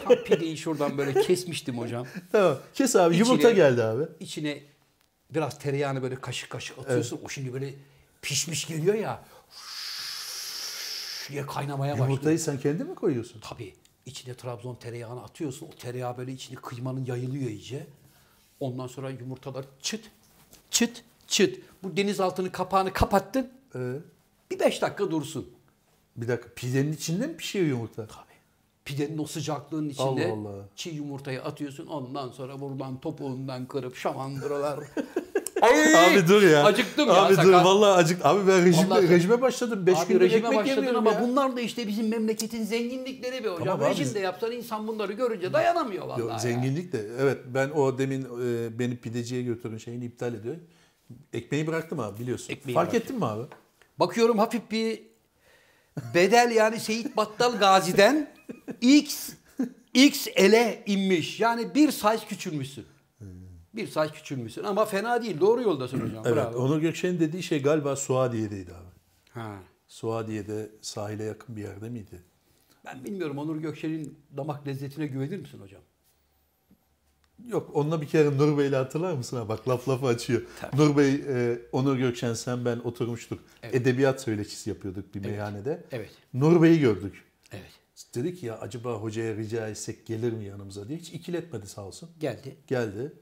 [0.03, 2.07] tam pideyi şuradan böyle kesmiştim hocam.
[2.31, 2.57] Tamam.
[2.73, 3.15] Kes abi.
[3.15, 4.03] İçine- Yumurta geldi abi.
[4.19, 4.63] İçine
[5.29, 7.19] biraz tereyağını böyle kaşık kaşık atıyorsun.
[7.25, 7.73] O şimdi böyle
[8.21, 9.23] pişmiş geliyor ya.
[11.29, 12.09] diye kaynamaya başlıyor.
[12.09, 13.39] Yumurtayı sen kendin mi koyuyorsun?
[13.39, 13.73] Tabii.
[14.05, 15.67] içine Trabzon tereyağını atıyorsun.
[15.67, 17.87] O tereyağı böyle içine kıymanın yayılıyor iyice.
[18.59, 20.01] Ondan sonra yumurtalar çıt
[20.71, 21.57] çıt çıt.
[21.83, 23.51] Bu denizaltının kapağını kapattın.
[23.75, 23.93] Ee,
[24.51, 25.49] Bir beş dakika dursun.
[26.21, 26.49] Bir dakika.
[26.55, 28.07] Pidenin içinde mi pişiyor yumurta?
[28.07, 28.25] Tabii.
[28.85, 30.65] Pidenin o sıcaklığının içinde Allah Allah.
[30.75, 31.87] çiğ yumurtayı atıyorsun.
[31.87, 34.79] Ondan sonra buradan topuğundan kırıp şamandıralar.
[35.61, 35.95] Ay!
[36.17, 36.63] Abi dur ya.
[36.63, 37.13] Acıktım ya.
[37.25, 37.65] Abi dur sakal.
[37.65, 38.25] vallahi acık.
[38.25, 39.85] Abi ben rejime, Vallahi- rejime başladım.
[39.87, 41.21] 5 Abi gündür rejime ekmek başladın yemiyorum ama ya.
[41.21, 43.65] bunlar da işte bizim memleketin zenginlikleri be hocam.
[43.67, 43.89] Tamam abi.
[43.89, 46.19] Rejim de yapsan insan bunları görünce dayanamıyor vallahi.
[46.21, 46.39] Yok, ya.
[46.39, 47.05] zenginlik de.
[47.19, 50.55] Evet ben o demin e, beni pideciye götürün şeyini iptal ediyor.
[51.33, 52.53] Ekmeği bıraktım abi biliyorsun.
[52.53, 53.05] Ekmeği Fark bıraktın.
[53.07, 53.43] ettin mi abi?
[53.99, 55.01] Bakıyorum hafif bir
[56.15, 58.29] bedel yani Seyit Battal Gazi'den
[58.81, 59.29] X
[59.93, 61.39] XL'e inmiş.
[61.39, 62.85] Yani bir size küçülmüşsün.
[63.73, 65.39] Bir size küçülmüşsün ama fena değil.
[65.39, 66.23] Doğru yoldasın hocam.
[66.25, 66.35] Evet.
[66.35, 66.57] Bravo.
[66.57, 68.89] Onur Gökçe'nin dediği şey galiba Suadiye'deydi abi.
[69.29, 69.59] Ha.
[69.87, 72.23] Suadiye'de sahile yakın bir yerde miydi?
[72.85, 75.81] Ben bilmiyorum Onur Gökçe'nin damak lezzetine güvenir misin hocam?
[77.47, 79.37] Yok onunla bir kere Nur Bey'le hatırlar mısın?
[79.37, 80.41] Ha, bak laf lafı açıyor.
[80.73, 83.39] Nur Bey, e, Onur Gökçen sen ben oturmuştuk.
[83.63, 83.75] Evet.
[83.75, 85.83] Edebiyat söyleşisi yapıyorduk bir meyhanede.
[85.91, 86.09] Evet.
[86.33, 87.23] Nur Bey'i gördük.
[87.51, 87.71] Evet.
[88.15, 90.99] Dedik ya acaba hocaya rica etsek gelir mi yanımıza diye.
[90.99, 92.09] Hiç ikiletmedi sağ olsun.
[92.19, 92.55] Geldi.
[92.67, 93.13] Geldi.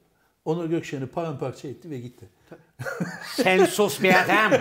[0.46, 2.30] Onur Gökçen'i paramparça etti ve gitti.
[3.36, 4.52] Sen sus be adam.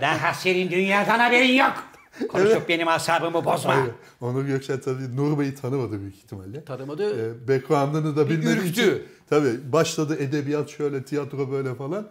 [0.00, 1.84] Daha senin dünyadan haberin yok.
[2.28, 3.76] Konuşup benim asabımı bozma.
[3.76, 3.90] Hayır.
[4.20, 6.64] Onur Gökçen tabii Nur Bey'i tanımadı büyük ihtimalle.
[6.64, 7.20] Tanımadı.
[7.20, 8.70] Ee, background'ını da Bir bilmediği ürktü.
[8.70, 9.02] için.
[9.30, 12.08] Tabii başladı edebiyat şöyle, tiyatro böyle falan.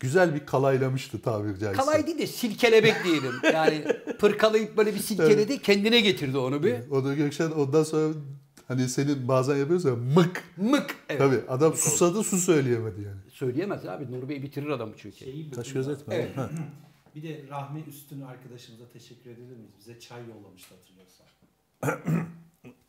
[0.00, 1.82] Güzel bir kalaylamıştı tabiri caizse.
[1.82, 3.32] Kalay değil de silkelebek diyelim.
[3.54, 3.84] Yani
[4.20, 5.62] pırkalayıp böyle bir silkeledi.
[5.62, 6.74] Kendine getirdi onu bir.
[6.90, 8.14] Onur Gökçen ondan sonra
[8.68, 10.42] hani senin bazen yapıyorsun ya mık.
[10.56, 10.96] Mık.
[11.08, 11.20] Evet.
[11.20, 13.16] Tabii adam susadı su söyleyemedi yani.
[13.32, 14.12] Söyleyemez abi.
[14.12, 15.16] Nur Bey bitirir adamı çünkü.
[15.16, 15.92] Şeyi Taş buldum göz da.
[15.92, 16.14] etme.
[16.14, 16.36] Evet.
[16.36, 16.50] Ha.
[17.18, 19.72] Bir de Rahmi Üstün arkadaşımıza teşekkür edebilir miyiz?
[19.78, 21.26] Bize çay yollamıştı hatırlıyorsan.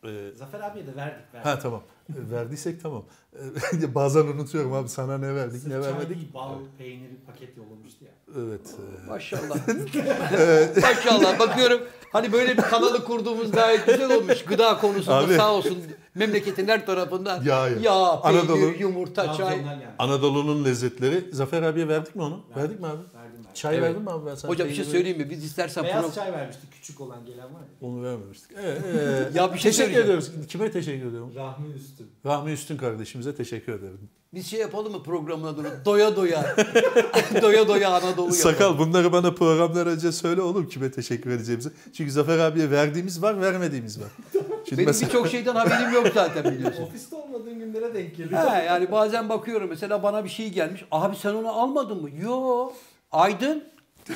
[0.05, 1.34] Ee, Zafer abiye de verdik.
[1.34, 1.45] verdik.
[1.45, 1.84] ha tamam.
[2.09, 3.05] E, Verdiysek tamam.
[3.84, 6.09] E, Bazen unutuyorum abi sana ne verdik Sırf ne çay vermedik.
[6.09, 8.11] değil, bal, peyniri paket yollamıştı ya.
[8.38, 8.75] Evet.
[9.03, 9.57] e, Maşallah.
[10.82, 11.39] Maşallah.
[11.39, 14.45] Bakıyorum hani böyle bir kanalı kurduğumuz gayet güzel olmuş.
[14.45, 15.36] Gıda konusunda Abi.
[15.36, 15.77] sağ olsun
[16.15, 17.80] memleketin her tarafından Yağ, yağ.
[17.82, 19.61] yağ, peynir, Anadolu- yumurta, çay.
[19.99, 21.30] Anadolu'nun lezzetleri.
[21.36, 22.45] Zafer abiye verdik mi onu?
[22.55, 23.01] Verdik mi abi?
[23.15, 23.39] Verdim.
[23.54, 23.84] Çay Evet.
[23.89, 24.52] verdin mi abi ben sana?
[24.52, 25.30] Hocam bir şey söyleyeyim mi?
[25.30, 27.88] Biz istersen Beyaz pro- çay vermişti küçük olan gelen var ya.
[27.88, 28.52] Onu vermemiştik.
[28.64, 29.36] Evet, evet.
[29.36, 30.32] Ya bir şey teşekkür ediyoruz.
[30.50, 31.32] Kime teşekkür ediyorum?
[31.36, 32.08] Rahmi Üstün.
[32.26, 34.00] Rahmi Üstün kardeşimize teşekkür ederim.
[34.34, 35.86] biz şey yapalım mı programın adını?
[35.86, 36.56] Doya doya.
[37.41, 38.32] doya doya Anadolu yapalım.
[38.32, 41.70] Sakal bunları bana programlar önce söyle oğlum kime teşekkür edeceğimizi.
[41.93, 44.08] Çünkü Zafer abiye verdiğimiz var, vermediğimiz var.
[44.66, 46.84] Şimdi Benim mesela birçok şeyden haberim yok zaten biliyorsun.
[46.84, 48.41] Ofiste olmadığın günlere denk geliyor.
[48.52, 50.86] He, yani bazen bakıyorum mesela bana bir şey gelmiş.
[50.91, 52.10] Abi sen onu almadın mı?
[52.24, 52.70] Yo.
[53.12, 53.64] Aydın.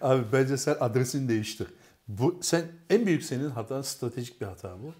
[0.00, 1.66] abi bence sen adresini değiştir.
[2.08, 4.92] Bu sen en büyük senin hatan stratejik bir hata bu.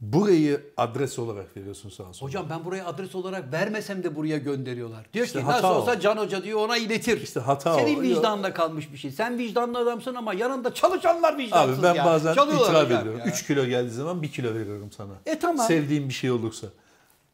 [0.00, 2.28] Burayı adres olarak veriyorsun sağa sola.
[2.28, 5.06] Hocam ben buraya adres olarak vermesem de buraya gönderiyorlar.
[5.12, 5.70] Diyor İşte ki nasıl o.
[5.70, 7.20] olsa Can Hoca diyor ona iletir.
[7.22, 8.02] İşte hata Senin o.
[8.02, 9.10] vicdanla kalmış bir şey.
[9.10, 12.04] Sen vicdanlı adamsın ama yanında çalışanlar vicdansız Abi ben ya.
[12.04, 13.20] bazen Çalıyorlar itiraf hocam ediyorum.
[13.20, 13.32] ya.
[13.32, 15.12] 3 kilo geldiği zaman 1 kilo veriyorum sana.
[15.26, 15.66] E tamam.
[15.66, 16.66] Sevdiğim bir şey olursa.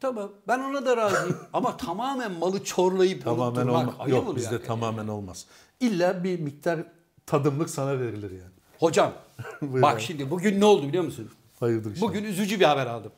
[0.02, 1.36] Tamam ben ona da razıyım.
[1.52, 3.94] ama tamamen malı çorlayıp Tamamen olmaz.
[3.98, 4.64] ayıp Yok bizde yani.
[4.64, 5.46] tamamen olmaz.
[5.80, 6.80] İlla bir miktar
[7.26, 8.52] tadımlık sana verilir yani.
[8.78, 9.12] Hocam
[9.62, 11.30] bak şimdi bugün ne oldu biliyor musun?
[11.60, 12.06] Hayırdır işte.
[12.06, 13.12] Bugün üzücü bir haber aldım.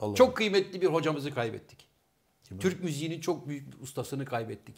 [0.00, 1.88] Allah Çok kıymetli bir hocamızı kaybettik.
[2.44, 2.58] Kim?
[2.58, 4.76] Türk müziğinin çok büyük bir ustasını kaybettik.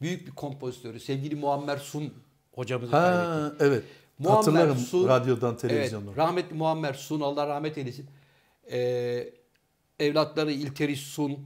[0.00, 2.14] Büyük bir kompozitörü sevgili Muammer Sun
[2.54, 3.26] hocamızı kaybettik.
[3.26, 3.84] Ha evet.
[4.18, 6.08] Muammer Hatırlarım Sun- radyodan televizyondan.
[6.08, 8.06] Evet, rahmetli Muammer Sun Allah rahmet eylesin.
[8.72, 9.41] Ee,
[10.02, 11.38] evlatları İlteriş Sun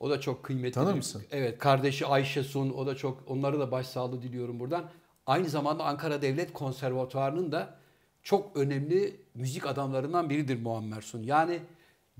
[0.00, 0.72] o da çok kıymetli.
[0.72, 1.22] Tanır mısın?
[1.30, 4.90] Evet, kardeşi Ayşe Sun o da çok onlara da başsağlığı diliyorum buradan.
[5.26, 7.74] Aynı zamanda Ankara Devlet Konservatuvarı'nın da
[8.22, 11.22] çok önemli müzik adamlarından biridir Muammer Sun.
[11.22, 11.60] Yani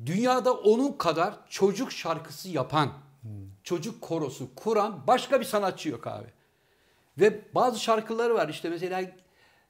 [0.07, 2.93] dünyada onun kadar çocuk şarkısı yapan,
[3.63, 6.27] çocuk korosu kuran başka bir sanatçı yok abi.
[7.19, 9.03] Ve bazı şarkıları var işte mesela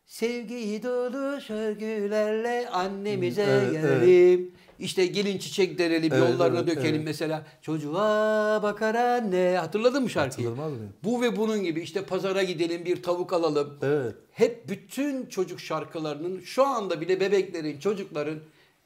[0.07, 4.55] Sevgi dolu şarkılarla annemize Evet, gelelim.
[4.79, 7.05] İşte gelin çiçek derelim, Evet, yollarına evet, dökelim evet.
[7.05, 7.47] mesela.
[7.63, 9.57] Çocuğa bakar anne.
[9.59, 10.49] Hatırladın mı şarkıyı?
[10.49, 10.93] Hatırlamaz mıyım?
[11.05, 13.79] Bu ve bunun gibi işte pazara gidelim bir tavuk alalım.
[13.83, 14.15] Evet.
[14.33, 18.39] Hep bütün çocuk şarkılarının şu anda bile bebeklerin, çocukların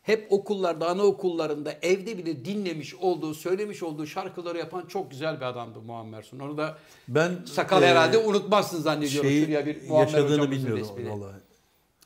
[0.03, 5.81] hep okullarda, anaokullarında, evde bile dinlemiş olduğu, söylemiş olduğu şarkıları yapan çok güzel bir adamdı
[5.81, 6.39] Muammer Sun.
[6.39, 6.79] Onu da
[7.09, 9.31] Ben sakal e, herhalde unutmazsın zannediyorum.
[9.31, 11.37] şeyi Şuraya bir Muammer yaşadığını bilmiyordum vallahi.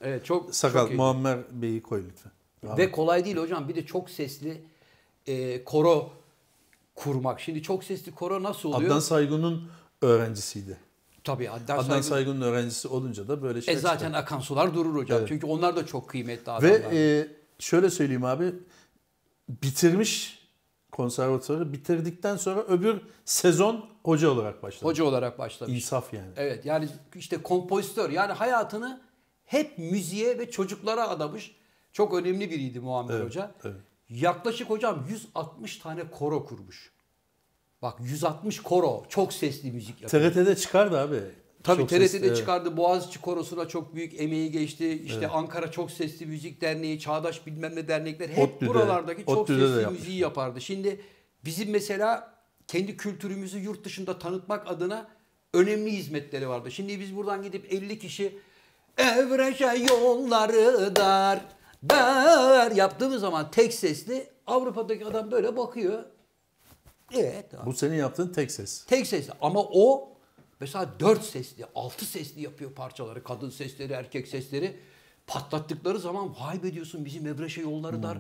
[0.01, 0.97] Evet çok Sakal çok.
[0.97, 2.33] Muammer Bey'i koy lütfen.
[2.79, 3.69] Ve kolay değil hocam.
[3.69, 4.63] Bir de çok sesli
[5.27, 6.13] e, koro
[6.95, 7.41] kurmak.
[7.41, 8.91] Şimdi çok sesli koro nasıl oluyor?
[8.91, 9.71] Adnan Saygun'un
[10.03, 10.79] öğrencisiydi.
[11.25, 14.95] Tabii Adnan, Adnan Saygun- Saygun'un öğrencisi olunca da böyle şey E zaten akan sular durur
[14.95, 15.19] hocam.
[15.19, 15.29] Evet.
[15.29, 16.71] Çünkü onlar da çok kıymetli adamlar.
[16.71, 18.53] Ve e, şöyle söyleyeyim abi
[19.49, 20.39] bitirmiş
[20.93, 24.85] konservatuarı bitirdikten sonra öbür sezon hoca olarak başladı.
[24.85, 25.75] Hoca olarak başlamış.
[25.75, 26.31] İnsaf yani.
[26.37, 29.01] Evet yani işte kompozitör yani hayatını
[29.45, 31.57] hep müziğe ve çocuklara adamış
[31.95, 33.51] çok önemli biriydi Muammer Evet, Hoca.
[33.65, 33.77] evet.
[34.09, 36.93] Yaklaşık hocam 160 tane koro kurmuş.
[37.83, 40.33] Bak 160 koro çok sesli müzik yapıyor.
[40.33, 41.21] TRT'de çıkardı abi.
[41.63, 42.37] Tabii Çok TRT'de sesli, evet.
[42.37, 42.77] çıkardı.
[42.77, 45.03] Boğaziçi Korosu'na çok büyük emeği geçti.
[45.05, 49.61] İşte Ankara Çok Sesli Müzik Derneği, Çağdaş bilmem ne dernekler hep ODTÜ'de, buralardaki çok ODTÜ'de
[49.61, 50.01] de sesli yapmış.
[50.01, 50.61] müziği yapardı.
[50.61, 51.01] Şimdi
[51.45, 52.35] bizim mesela
[52.67, 55.09] kendi kültürümüzü yurt dışında tanıtmak adına
[55.55, 56.71] önemli hizmetleri vardı.
[56.71, 58.39] Şimdi biz buradan gidip 50 kişi
[58.99, 61.41] Evreşe yolları dar
[61.91, 66.05] dar yaptığımız zaman tek sesli Avrupa'daki adam böyle bakıyor.
[67.13, 67.47] Evet.
[67.67, 68.85] Bu senin yaptığın tek ses.
[68.85, 70.13] Tek sesli ama o
[70.61, 73.25] mesela dört sesli, altı sesli yapıyor parçaları.
[73.25, 74.77] Kadın sesleri, erkek sesleri.
[75.27, 78.19] Patlattıkları zaman vay be diyorsun bizim Ebreşe yolları dar.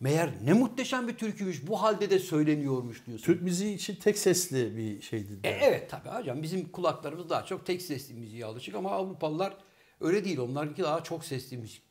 [0.00, 3.24] Meğer ne muhteşem bir türküymüş bu halde de söyleniyormuş diyorsun.
[3.24, 5.40] Türk müziği için tek sesli bir şeydi.
[5.44, 9.56] E, evet tabii hocam bizim kulaklarımız daha çok tek sesli müziğe alışık ama Avrupalılar
[10.00, 10.38] öyle değil.
[10.38, 11.87] Onlarınki daha çok sesli müzik.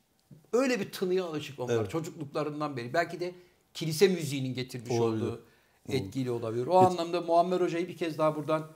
[0.54, 1.92] Öyle bir tınıya alışık onlar Evet.
[1.92, 2.94] çocukluklarından beri.
[2.94, 3.36] Belki de
[3.74, 5.22] kilise müziğinin getirmiş Olabilir.
[5.26, 5.42] olduğu
[5.90, 6.68] etkili olabilir.
[6.68, 8.68] O anlamda Muammer Hoca'yı bir kez daha buradan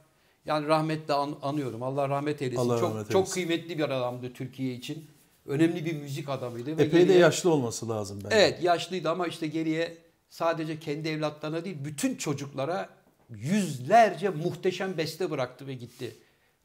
[0.46, 1.84] yani rahmetle an- anıyorum.
[1.84, 2.62] Allah rahmet eylesin.
[2.62, 3.34] Allah çok rahmet çok eylesin.
[3.34, 5.06] kıymetli bir adamdı Türkiye için.
[5.46, 6.72] Önemli bir müzik adamıydı.
[6.72, 8.36] Epey de geriye- yaşlı olması lazım bence.
[8.36, 9.98] Evet yaşlıydı ama işte geriye
[10.30, 12.90] sadece kendi evlatlarına değil bütün çocuklara
[13.30, 16.16] yüzlerce muhteşem beste bıraktı ve gitti.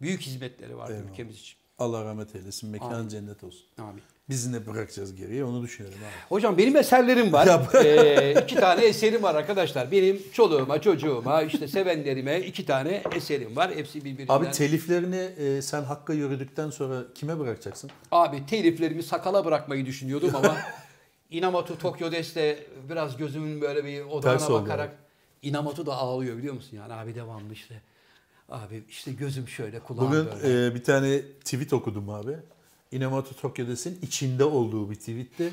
[0.00, 1.10] Büyük hizmetleri vardı Eyvallah.
[1.10, 1.56] ülkemiz için.
[1.78, 2.70] Allah rahmet eylesin.
[2.70, 3.08] Mekan Amin.
[3.08, 3.66] cennet olsun.
[3.78, 4.02] Amin.
[4.28, 6.28] Biz ne bırakacağız geriye onu düşünelim abi.
[6.28, 7.48] Hocam benim eserlerim var.
[7.84, 9.92] Ee, iki tane eserim var arkadaşlar.
[9.92, 13.74] Benim çoluğuma, çocuğuma, işte sevenlerime iki tane eserim var.
[13.74, 14.34] Hepsi birbirinden.
[14.34, 17.90] Abi teliflerini e, sen Hakk'a yürüdükten sonra kime bırakacaksın?
[18.12, 20.56] Abi teliflerimi sakala bırakmayı düşünüyordum ama
[21.30, 24.90] Inamoto Tokyo Deste biraz gözümün böyle bir odağına Ters oldu bakarak
[25.42, 27.82] Inamoto da ağlıyor biliyor musun yani abi devamlı işte.
[28.48, 30.66] Abi işte gözüm şöyle kulağım Bugün böyle.
[30.66, 32.36] e, bir tane tweet okudum abi.
[32.92, 35.52] Inamoto Tokyo'des'in içinde olduğu bir tweetti.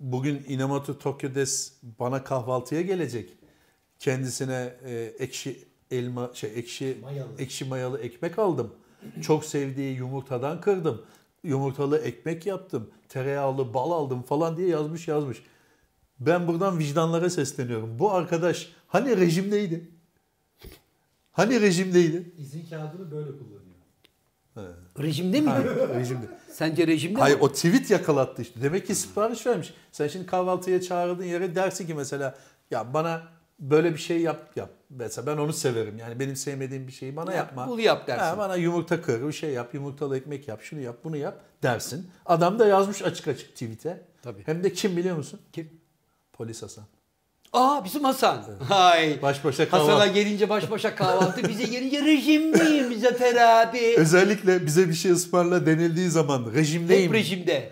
[0.00, 3.30] Bugün Inamoto Tokyo'des bana kahvaltıya gelecek.
[3.98, 7.28] Kendisine e, ekşi elma şey ekşi Mayalı.
[7.38, 8.74] ekşi mayalı ekmek aldım.
[9.22, 11.02] Çok sevdiği yumurtadan kırdım.
[11.44, 12.90] Yumurtalı ekmek yaptım.
[13.08, 15.42] Tereyağlı bal aldım falan diye yazmış yazmış.
[16.20, 17.98] Ben buradan vicdanlara sesleniyorum.
[17.98, 19.88] Bu arkadaş hani rejimdeydi?
[21.32, 22.32] Hani rejimdeydi?
[22.38, 23.61] İzin kağıdını böyle kullanıyor.
[24.98, 25.50] Rejimde mi?
[25.94, 26.26] Rejimde.
[26.50, 27.42] Sence rejimde Hayır mi?
[27.42, 28.62] o tweet yakalattı işte.
[28.62, 29.74] Demek ki sipariş vermiş.
[29.92, 32.34] Sen şimdi kahvaltıya çağırdığın yere dersin ki mesela
[32.70, 33.22] ya bana
[33.60, 34.70] böyle bir şey yap yap.
[34.90, 35.98] Mesela ben onu severim.
[35.98, 37.68] Yani benim sevmediğim bir şeyi bana Yap, yapma.
[37.68, 38.24] bunu yap dersin.
[38.24, 42.10] Ha, bana yumurta kır, bir şey yap, yumurtalı ekmek yap, şunu yap, bunu yap dersin.
[42.26, 44.00] Adam da yazmış açık açık tweet'e.
[44.22, 44.42] Tabii.
[44.46, 45.40] Hem de kim biliyor musun?
[45.52, 45.70] Kim?
[46.32, 46.84] Polis Hasan.
[47.52, 48.44] Aa bizim Hasan.
[48.68, 49.22] Hay.
[49.22, 50.12] Baş başa Hasan'a kahvaltı.
[50.12, 53.94] gelince baş başa kahvaltı, bize gelince rejimdeyim Zafer abi.
[53.98, 57.70] Özellikle bize bir şey ısmarla denildiği zaman rejimdeyim Hep rejimde.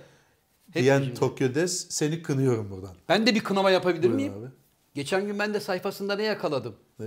[0.72, 1.18] Hep diyen rejimde.
[1.18, 2.94] Tokyo Des seni kınıyorum buradan.
[3.08, 4.32] Ben de bir kınama yapabilir Buyur miyim?
[4.38, 4.46] abi.
[4.94, 6.76] Geçen gün ben de sayfasında ne yakaladım?
[6.98, 7.06] Ne?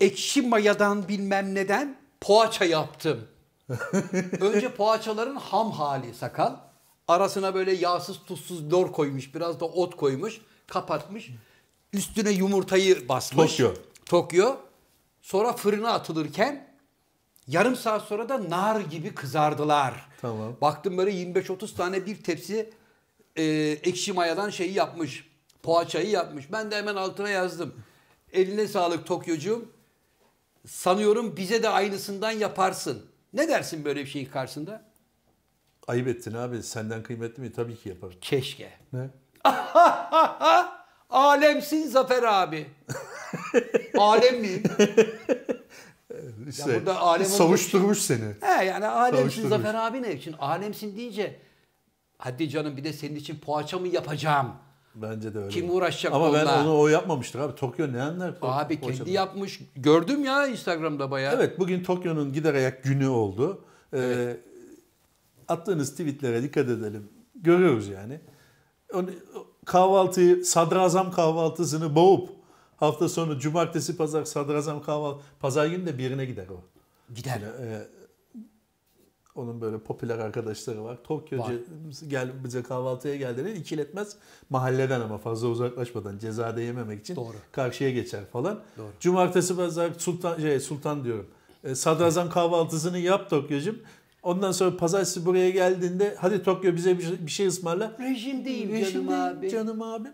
[0.00, 3.20] Ekşi mayadan bilmem neden poğaça yaptım.
[4.40, 6.56] Önce poğaçaların ham hali sakal.
[7.08, 9.34] Arasına böyle yağsız tuzsuz lor koymuş.
[9.34, 10.40] Biraz da ot koymuş.
[10.66, 11.30] Kapatmış.
[11.92, 13.56] Üstüne yumurtayı basmış.
[13.56, 13.74] Tokyo.
[14.04, 14.56] Tokyo.
[15.22, 16.68] Sonra fırına atılırken
[17.46, 20.08] yarım saat sonra da nar gibi kızardılar.
[20.20, 20.56] Tamam.
[20.60, 22.70] Baktım böyle 25-30 tane bir tepsi
[23.36, 23.44] e,
[23.82, 25.28] ekşi mayadan şeyi yapmış.
[25.62, 26.52] Poğaçayı yapmış.
[26.52, 27.74] Ben de hemen altına yazdım.
[28.32, 29.68] Eline sağlık Tokyocuğum.
[30.66, 33.06] Sanıyorum bize de aynısından yaparsın.
[33.32, 34.84] Ne dersin böyle bir şeyin karşısında?
[35.86, 36.62] Ayıp ettin abi.
[36.62, 37.52] Senden kıymetli mi?
[37.52, 38.14] Tabii ki yaparım.
[38.20, 38.70] Keşke.
[38.92, 39.10] Ne?
[41.10, 42.66] Alemsin Zafer abi.
[43.98, 44.62] Alem miyim?
[46.48, 48.34] işte burada alem savuşturmuş seni.
[48.40, 49.48] He yani alemsin.
[49.48, 50.32] Zafer abi ne için?
[50.32, 51.40] Alemsin deyince
[52.18, 54.52] hadi canım bir de senin için poğaça mı yapacağım?
[54.94, 55.48] Bence de öyle.
[55.48, 56.62] Kim uğraşacak Ama ben onunla?
[56.62, 57.54] onu o yapmamıştır abi.
[57.54, 58.34] Tokyo ne anlar?
[58.42, 59.60] Abi kendi yapmış.
[59.76, 61.34] Gördüm ya Instagram'da bayağı.
[61.34, 63.64] Evet bugün Tokyo'nun gider ayak günü oldu.
[63.94, 64.36] Ee,
[65.48, 67.08] attığınız tweetlere dikkat edelim.
[67.34, 68.20] Görüyoruz yani.
[68.94, 69.10] Onu,
[69.68, 72.30] kahvaltıyı, sadrazam kahvaltısını boğup
[72.76, 76.60] hafta sonu cumartesi pazar sadrazam kahvaltı pazar günü de birine gider o.
[77.14, 77.40] Gider.
[77.40, 77.86] Yani, e,
[79.34, 80.98] onun böyle popüler arkadaşları var.
[81.04, 81.62] Tokyo'cu
[82.08, 84.16] gel bize kahvaltıya geldiğini ikiletmez.
[84.50, 87.36] Mahalleden ama fazla uzaklaşmadan cezada yememek için Doğru.
[87.52, 88.60] karşıya geçer falan.
[88.78, 88.90] Doğru.
[89.00, 91.26] Cumartesi pazar sultan şey sultan diyorum.
[91.64, 93.78] E, sadrazam kahvaltısını yap Tokyo'cum.
[94.22, 97.96] Ondan sonra pazartesi buraya geldiğinde hadi Tokyo bize bir şey, bir şey ısmarla.
[98.00, 99.50] Rejim değil Rejim canım değil, abi.
[99.50, 100.12] Canım abim.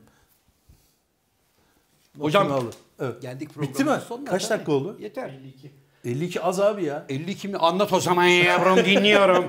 [2.18, 2.70] Hocam aldı.
[3.00, 3.22] Evet.
[3.22, 4.04] geldik Bitti programın mi?
[4.08, 4.30] sonuna.
[4.30, 4.58] Kaç tabii.
[4.58, 4.96] dakika oldu?
[5.00, 5.28] Yeter.
[5.28, 5.70] 52.
[6.04, 7.06] 52 az abi ya.
[7.08, 7.56] 52 mi?
[7.56, 8.16] Anlat o zaman.
[8.22, 9.44] Aman yavrum dinliyorum.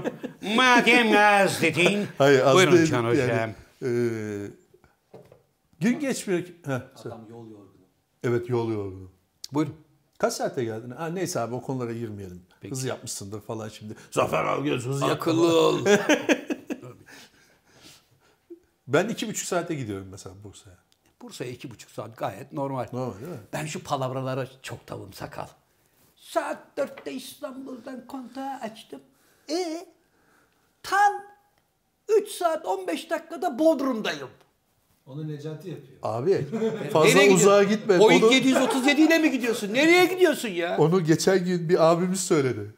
[0.56, 2.08] Madem az dedin.
[2.18, 2.86] Hayır az Buyurun değil.
[2.92, 3.10] Can yani.
[3.12, 3.50] Hocam.
[3.84, 4.48] Ee,
[5.80, 6.56] gün geçmiyor ki.
[6.66, 6.72] Heh.
[7.06, 7.86] Adam yol yorgunu.
[8.24, 9.10] evet yol yorgunu.
[9.52, 9.76] Buyurun.
[10.18, 10.92] Kaç saate geldin?
[10.92, 12.42] Ha, neyse abi o konulara girmeyelim.
[12.70, 13.96] Hız yapmışsındır falan şimdi.
[14.12, 15.86] Zafer al göz hız yapma Akıllı ol.
[18.88, 20.76] Ben iki buçuk saate gidiyorum mesela Bursa'ya.
[21.22, 22.88] Bursa'ya iki buçuk saat gayet normal.
[22.94, 23.38] Normal değil mi?
[23.54, 25.48] Ben şu palavralara çok tavım sakal.
[26.16, 29.02] Saat dörtte İstanbul'dan kontağı açtım.
[29.50, 29.88] E
[30.84, 31.14] tam
[32.10, 34.30] 3 saat 15 dakikada Bodrum'dayım.
[35.06, 35.98] Onu Necati yapıyor.
[36.04, 36.46] Abi
[36.94, 37.70] fazla Nereye uzağa gidiyorsun?
[37.70, 38.00] gitme.
[38.00, 39.74] Boeing Onu, 737 ile mi gidiyorsun?
[39.74, 40.78] Nereye gidiyorsun ya?
[40.78, 42.74] onu geçen gün bir abimiz söyledi.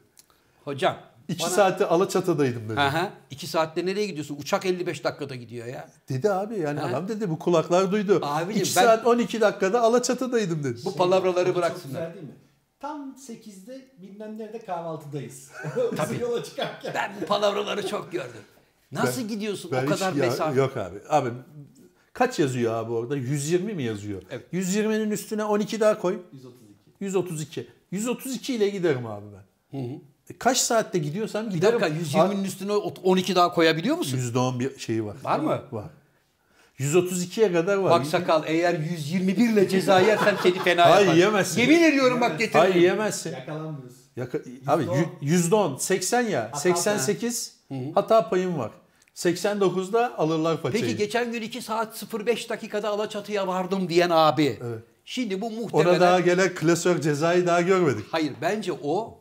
[0.64, 0.96] Hocam.
[1.28, 2.80] İki bana- saate Alaçatı'daydım dedi.
[2.80, 4.36] Aha, iki saatte nereye gidiyorsun?
[4.40, 5.88] Uçak 55 dakikada gidiyor ya.
[6.08, 6.86] Dedi abi yani Ha?
[6.86, 8.20] adam dedi bu kulaklar duydu.
[8.22, 10.80] Abicim, 2 ben- saat 12 dakikada Alaçatı'daydım dedi.
[10.84, 12.00] Bu palavraları Çok bıraksınlar.
[12.00, 12.32] güzel değil mi?
[12.80, 15.50] Tam 8'de bilmem nerede kahvaltıdayız.
[15.96, 16.20] Tabii.
[16.20, 16.92] yola çıkarken.
[16.94, 18.42] Ben bu palavraları çok gördüm.
[18.92, 20.58] Nasıl gidiyorsun Ben o kadar hiç- ya- mesafe?
[20.60, 20.98] Yok abi.
[21.08, 21.28] Abi
[22.18, 23.16] kaç yazıyor abi orada?
[23.16, 24.22] 120 mi yazıyor?
[24.30, 24.44] Evet.
[24.52, 26.18] 120'nin üstüne 12 daha koy.
[26.32, 26.64] 132.
[27.00, 27.66] 132.
[27.90, 29.24] 132 ile giderim abi
[29.72, 29.78] ben.
[30.30, 31.80] E, Kaç saatte gidiyorsam Bir giderim.
[31.80, 34.18] dakika 120'nin üstüne 12 daha koyabiliyor musun?
[34.18, 35.16] %10 bir şeyi var.
[35.24, 35.62] Var mı?
[35.72, 35.90] Var.
[36.78, 37.90] 132'ye kadar var.
[37.90, 41.18] Bak sakal eğer 121 ile ceza yersen seni fena Hayır, yapar.
[41.18, 41.60] yemezsin.
[41.60, 42.60] Yemin ediyorum bak getiririm.
[42.60, 43.32] Hayır yiyemezsin.
[43.32, 43.96] Yakalanmıyoruz.
[44.16, 46.44] Yaka- abi yü- %10, 80 ya.
[46.52, 47.54] Hata 88
[47.94, 48.70] hata payım var.
[49.18, 50.84] 89'da alırlar paçayı.
[50.84, 54.58] Peki geçen gün 2 saat 05 dakikada Alaçatı'ya vardım diyen abi.
[54.62, 54.82] Evet.
[55.04, 55.90] Şimdi bu muhtemelen...
[55.90, 58.06] Ona daha gelen klasör cezayı daha görmedik.
[58.10, 59.18] Hayır bence o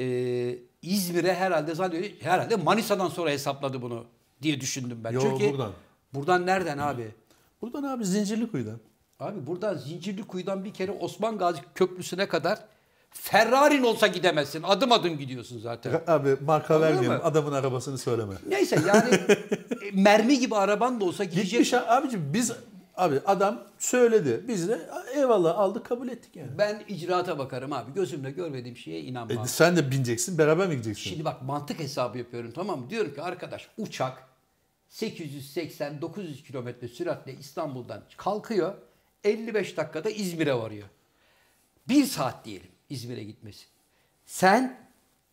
[0.00, 4.04] e, İzmir'e herhalde zannediyor herhalde Manisa'dan sonra hesapladı bunu
[4.42, 5.12] diye düşündüm ben.
[5.12, 5.72] Yo, Çünkü buradan.
[6.14, 7.14] buradan nereden abi?
[7.62, 8.80] Buradan abi Zincirlikuyu'dan.
[9.20, 12.58] Abi buradan Zincirlikuyu'dan bir kere Osman Gazi Köprüsü'ne kadar
[13.22, 14.62] Ferrari'n olsa gidemezsin.
[14.62, 16.02] Adım adım gidiyorsun zaten.
[16.06, 17.18] Abi marka Anladın vermeyelim.
[17.18, 17.24] mı?
[17.24, 18.34] Adamın arabasını söyleme.
[18.48, 21.50] Neyse yani e, mermi gibi araban da olsa gidecek.
[21.50, 22.52] Gitmiş abicim biz
[22.96, 24.44] abi adam söyledi.
[24.48, 26.58] Biz de eyvallah aldık kabul ettik yani.
[26.58, 27.92] Ben icraata bakarım abi.
[27.94, 29.46] Gözümle görmediğim şeye E, inanmam.
[29.46, 31.10] sen de bineceksin beraber mi gideceksin?
[31.10, 32.90] Şimdi bak mantık hesabı yapıyorum tamam mı?
[32.90, 34.22] Diyorum ki arkadaş uçak
[34.90, 38.74] 880-900 kilometre süratle İstanbul'dan kalkıyor.
[39.24, 40.88] 55 dakikada İzmir'e varıyor.
[41.88, 43.66] Bir saat diyelim İzmir'e gitmesi.
[44.26, 44.88] Sen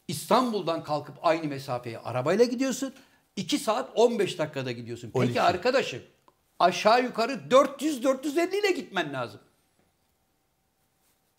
[0.07, 2.93] İstanbul'dan kalkıp aynı mesafeye arabayla gidiyorsun.
[3.35, 5.11] 2 saat 15 dakikada gidiyorsun.
[5.13, 5.41] Peki 12.
[5.41, 6.01] arkadaşım
[6.59, 9.39] aşağı yukarı 400-450 ile gitmen lazım.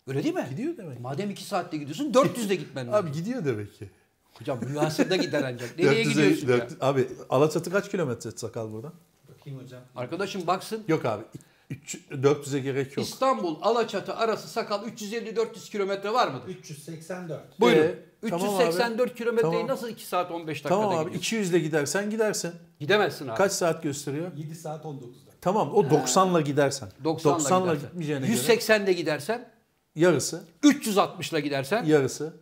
[0.07, 0.47] Öyle değil mi?
[0.49, 0.99] Gidiyor demek.
[0.99, 3.07] Madem 2 saatte gidiyorsun 400 de gitmen lazım.
[3.07, 3.89] Abi gidiyor demek ki.
[4.33, 5.77] Hocam rüyasında gider ancak.
[5.79, 6.59] Nereye 400'e gidiyorsun ya?
[6.59, 8.93] 400 Abi Alaçatı kaç kilometre sakal buradan?
[9.29, 9.81] Bakayım hocam.
[9.95, 10.83] Arkadaşım baksın.
[10.87, 11.23] Yok abi.
[11.69, 13.05] 300 400'e gerek yok.
[13.05, 16.47] İstanbul Alaçatı arası sakal 350-400 kilometre var mıdır?
[16.47, 17.59] 384.
[17.59, 17.81] Buyurun.
[17.81, 19.67] Ee, tamam 384 kilometreyi Tamam.
[19.67, 21.19] nasıl 2 saat 15 dakikada Tamam abi gidiyorsun?
[21.19, 22.51] 200 ile gidersen gidersin.
[22.79, 23.37] Gidemezsin abi.
[23.37, 24.31] Kaç saat gösteriyor?
[24.37, 25.31] 7 saat 19'da.
[25.41, 26.89] Tamam o 90'la gidersen.
[27.03, 27.81] 90'la 90'la gidersen.
[27.81, 29.49] gitmeyeceğine göre 180'de gidersen,
[29.95, 32.33] yarısı 360'la gidersen, yarısı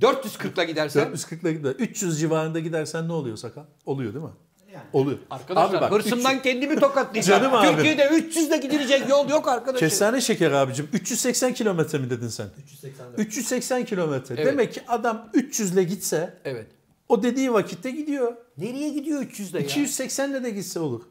[0.00, 1.08] 440'la gidersen.
[1.12, 1.74] 440'la gider.
[1.78, 3.64] 300 civarında gidersen ne oluyor sakal?
[3.86, 4.30] Oluyor değil mi?
[4.78, 4.88] Yani.
[4.92, 5.18] Oluyor.
[5.30, 7.42] Arkadaşlar Abi bak, hırsımdan kendimi tokatlayacağım.
[7.42, 7.66] Canım abi.
[7.76, 9.88] Türkiye'de 300'de gidilecek yol yok arkadaşım.
[9.88, 10.88] Kestane şeker abicim.
[10.92, 12.46] 380 kilometre mi dedin sen?
[12.64, 13.18] 384.
[13.18, 14.34] 380 kilometre.
[14.34, 14.46] Evet.
[14.46, 16.66] Demek ki adam 300 ile gitse Evet.
[17.08, 18.36] o dediği vakitte gidiyor.
[18.58, 19.64] Nereye gidiyor 300'de ya?
[19.64, 21.02] 280 ile de gitse olur.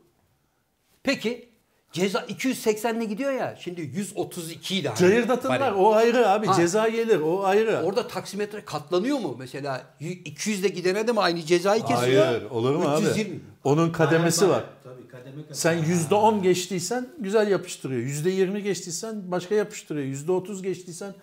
[1.03, 1.49] Peki
[1.91, 3.55] ceza 280'le gidiyor ya.
[3.59, 4.87] Şimdi 132 ile.
[4.87, 5.73] hani Cayırdatınlar bari.
[5.73, 6.47] o ayrı abi.
[6.47, 6.53] Ha.
[6.53, 7.81] Ceza gelir o ayrı.
[7.83, 9.35] Orada taksimetre katlanıyor mu?
[9.39, 12.25] Mesela 200 ile gidene de mi aynı cezayı kesiyor?
[12.25, 13.05] Hayır olur mu abi?
[13.05, 13.39] 320.
[13.63, 14.63] Onun kademesi Aynen, var.
[14.83, 15.53] Tabii kademe kademe.
[15.53, 18.01] Sen %10 geçtiysen güzel yapıştırıyor.
[18.01, 20.07] %20 geçtiysen başka yapıştırıyor.
[20.07, 21.13] %30 geçtiysen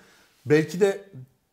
[0.47, 1.05] belki de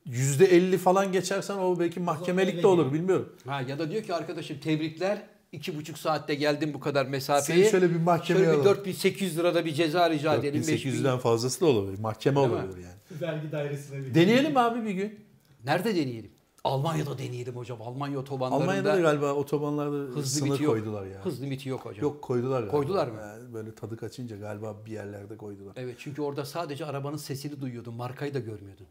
[0.10, 3.36] %50 falan geçersen o belki mahkemelik de olur bilmiyorum.
[3.48, 5.22] Ha, ya da diyor ki arkadaşım tebrikler.
[5.52, 7.60] İki buçuk saatte geldim bu kadar mesafeyi.
[7.60, 8.76] Seni şöyle bir mahkemeye Şöyle bir alalım.
[8.78, 10.64] 4800 lirada bir ceza rica edelim.
[10.68, 10.92] 5000.
[10.92, 12.00] 1800'den fazlası da olabilir.
[12.00, 12.54] Mahkeme Değil mi?
[12.54, 13.22] olabilir yani.
[13.22, 14.14] Vergi dairesine bir.
[14.14, 15.20] Deneyelim abi bir gün.
[15.66, 16.32] Nerede deneyelim?
[16.64, 17.82] Almanya'da deneyelim hocam.
[17.82, 20.74] Almanya otobanlarında Almanya'da da galiba otobanlarda hız sınır limiti yok.
[20.74, 21.26] koydular ya.
[21.26, 22.02] Hız limiti yok hocam.
[22.02, 22.72] Yok koydular galiba.
[22.78, 23.20] Koydular mı?
[23.22, 25.74] Yani böyle tadı kaçınca galiba bir yerlerde koydular.
[25.76, 27.94] Evet çünkü orada sadece arabanın sesini duyuyordun.
[27.94, 28.88] Markayı da görmüyordun.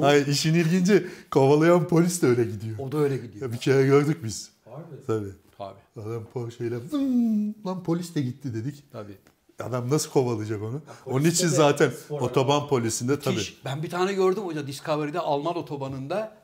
[0.00, 2.78] Hayır işin ilginci kovalayan polis de öyle gidiyor.
[2.78, 3.46] O da öyle gidiyor.
[3.46, 4.53] Ya bir kere gördük biz.
[4.74, 5.06] Harbi.
[5.06, 5.32] Tabii.
[5.58, 6.06] Tabii.
[6.08, 8.84] Adam Porsche'yle "Vın, lan polis de gitti dedik.
[8.92, 9.16] Tabii.
[9.62, 10.80] Adam nasıl kovalayacak onu?
[11.06, 13.42] Onun poliste için zaten otoban polisinde tabii.
[13.64, 16.36] Ben bir tane gördüm hoca Discovery'de Alman otobanında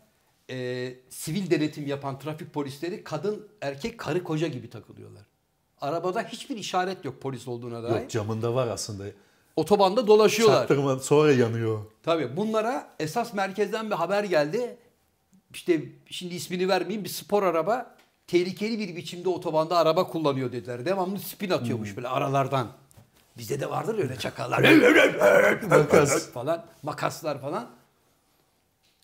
[0.51, 5.23] e, sivil denetim yapan trafik polisleri kadın erkek karı koca gibi takılıyorlar.
[5.81, 8.01] Arabada hiçbir işaret yok polis olduğuna dair.
[8.01, 9.05] Yok camında var aslında.
[9.57, 10.59] Otobanda dolaşıyorlar.
[10.59, 11.81] Çaktırma sonra yanıyor.
[12.03, 14.77] Tabii bunlara esas merkezden bir haber geldi.
[15.55, 17.97] İşte şimdi ismini vermeyeyim bir spor araba
[18.31, 20.85] tehlikeli bir biçimde otobanda araba kullanıyor dediler.
[20.85, 22.69] Devamlı spin atıyormuş böyle aralardan.
[23.39, 24.61] Bizde de vardır öyle çakallar.
[25.69, 26.31] Makas.
[26.33, 27.71] falan makaslar falan.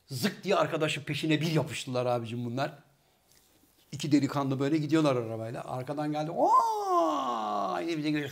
[0.06, 2.72] Zık diye arkadaşın peşine bir yapıştılar abicim bunlar.
[3.92, 5.64] İki delikanlı böyle gidiyorlar arabayla.
[5.64, 6.30] Arkadan geldi.
[7.80, 8.30] Yine bize geliyor.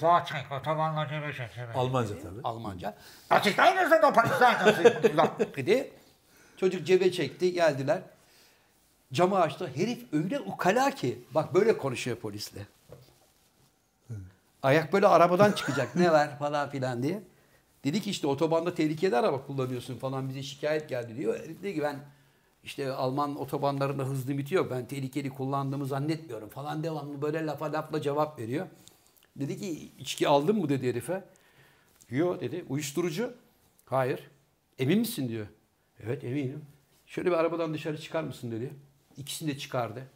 [1.75, 2.41] Almanca tabii.
[2.45, 2.95] Almanca.
[3.31, 4.77] Açıklayın da polisler.
[5.57, 5.93] dedi.
[6.57, 8.03] Çocuk cebe çekti geldiler.
[9.13, 9.71] Camı açtı.
[9.75, 11.19] Herif öyle ukala ki.
[11.35, 12.67] Bak böyle konuşuyor polisle.
[14.63, 15.97] Ayak böyle arabadan çıkacak.
[15.97, 17.23] Ne var falan filan diye.
[17.85, 21.35] Dedi ki işte otobanda tehlikeli araba kullanıyorsun falan bize şikayet geldi diyor.
[21.35, 21.97] Dedi ki ben
[22.65, 24.71] işte Alman otobanlarında hız limiti yok.
[24.71, 28.67] Ben tehlikeli kullandığımı zannetmiyorum falan devamlı böyle lafa lafla cevap veriyor.
[29.37, 31.25] Dedi ki içki aldın mı dedi herife.
[32.11, 32.65] Yok dedi.
[32.69, 33.35] Uyuşturucu?
[33.87, 34.31] Hayır.
[34.79, 35.47] Emin misin diyor.
[36.01, 36.65] Evet eminim.
[37.07, 38.73] Şöyle bir arabadan dışarı çıkar mısın dedi.
[39.17, 40.07] İkisini de çıkardı.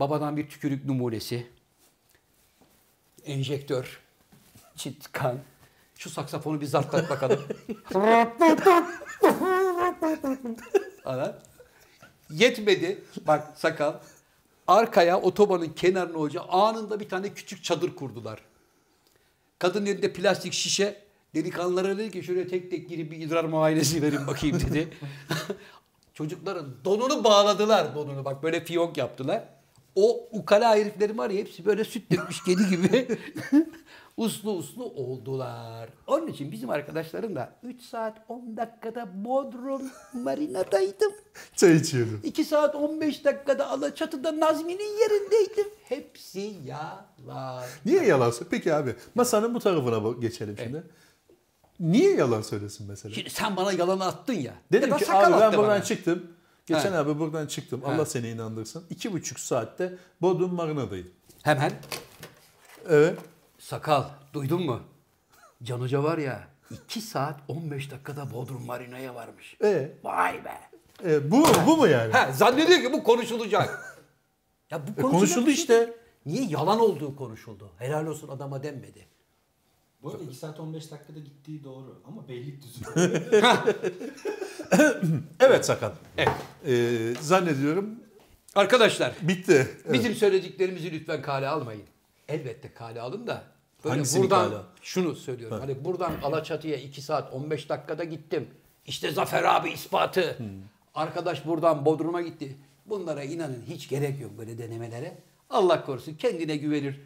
[0.00, 1.46] Babadan bir tükürük numunesi.
[3.24, 4.00] Enjektör.
[4.76, 5.38] Çit kan.
[5.94, 7.40] Şu saksafonu bir zartlat bakalım.
[11.04, 11.38] Ana.
[12.30, 13.02] Yetmedi.
[13.26, 13.94] Bak sakal.
[14.66, 18.40] Arkaya otobanın kenarına hoca anında bir tane küçük çadır kurdular.
[19.58, 21.02] Kadının elinde plastik şişe.
[21.34, 24.88] Delikanlılara dedi ki şöyle tek tek girip bir idrar muayenesi verin bakayım dedi.
[26.18, 28.24] Çocukların donunu bağladılar donunu.
[28.24, 29.44] Bak böyle fiyonk yaptılar.
[29.94, 33.18] O ukala heriflerin var ya hepsi böyle süt dökmüş kedi gibi
[34.16, 35.88] uslu uslu oldular.
[36.06, 41.12] Onun için bizim arkadaşlarım da 3 saat 10 dakikada Bodrum Marina'daydım.
[41.56, 42.20] Çay içiyordum.
[42.24, 45.66] 2 saat 15 dakikada Alaçatı'da Nazmi'nin yerindeydim.
[45.84, 47.64] Hepsi yalan.
[47.84, 48.32] Niye yalan?
[48.50, 50.82] Peki abi masanın bu tarafına geçelim şimdi.
[51.80, 53.14] Niye yalan söylesin mesela?
[53.14, 54.54] Şimdi sen bana yalanı attın ya.
[54.72, 55.82] Dedim Ya ki abi ben buradan bana.
[55.82, 56.26] çıktım.
[56.66, 56.96] Geçen He.
[56.96, 57.82] abi buradan çıktım.
[57.86, 58.06] Allah He.
[58.06, 58.84] seni inandırsın.
[58.90, 61.10] İki buçuk saatte Bodrum Marina'daydım.
[61.42, 61.72] Hemen
[62.88, 63.18] Evet.
[63.58, 64.80] sakal duydun mu?
[65.62, 69.56] Can Hoca var ya 2 saat 15 dakikada Bodrum Marina'ya varmış.
[69.64, 70.54] E, Vay be.
[71.10, 72.12] e, bu, bu mu yani?
[72.12, 73.98] Ha, zannediyor ki bu konuşulacak.
[74.70, 75.94] ya bu E, konuşuldu şey işte.
[76.26, 77.70] Niye yalan olduğu konuşuldu?
[77.78, 79.06] Helal olsun adama denmedi.
[80.02, 82.84] Bu arada 2 saat 15 dakikada gittiği doğru ama Beylikdüzü.
[85.40, 85.90] Evet sakal.
[86.16, 86.28] Evet.
[86.66, 87.90] E, zannediyorum
[88.54, 89.52] Arkadaşlar bitti.
[89.84, 89.92] Evet.
[89.92, 91.82] bizim söylediklerimizi lütfen kale almayın.
[92.28, 93.42] Elbette kale alın da.
[93.84, 94.62] Böyle Hangisini buradan kale al?
[94.82, 95.60] şunu söylüyorum.
[95.60, 98.48] Hani buradan Alaçatı'ya 2 saat 15 dakikada gittim.
[98.86, 100.38] İşte Zafer abi ispatı.
[100.38, 100.46] Hmm.
[100.94, 102.56] Arkadaş buradan Bodrum'a gitti.
[102.86, 105.18] Bunlara inanın hiç gerek yok böyle denemelere.
[105.50, 107.00] Allah korusun kendine güvenir.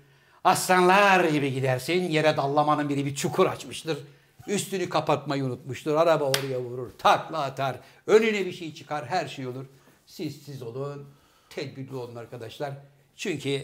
[0.44, 2.02] Aslanlar gibi gidersin.
[2.10, 3.98] Yere dallamanın biri bir çukur açmıştır.
[4.46, 5.94] Üstünü kapatmayı unutmuştur.
[5.94, 6.90] Araba oraya vurur.
[6.98, 7.76] Takla atar.
[8.06, 9.06] Önüne bir şey çıkar.
[9.06, 9.64] Her şey olur.
[10.06, 11.06] Siz siz olun.
[11.50, 12.72] Tedbirli olun arkadaşlar.
[13.16, 13.62] Çünkü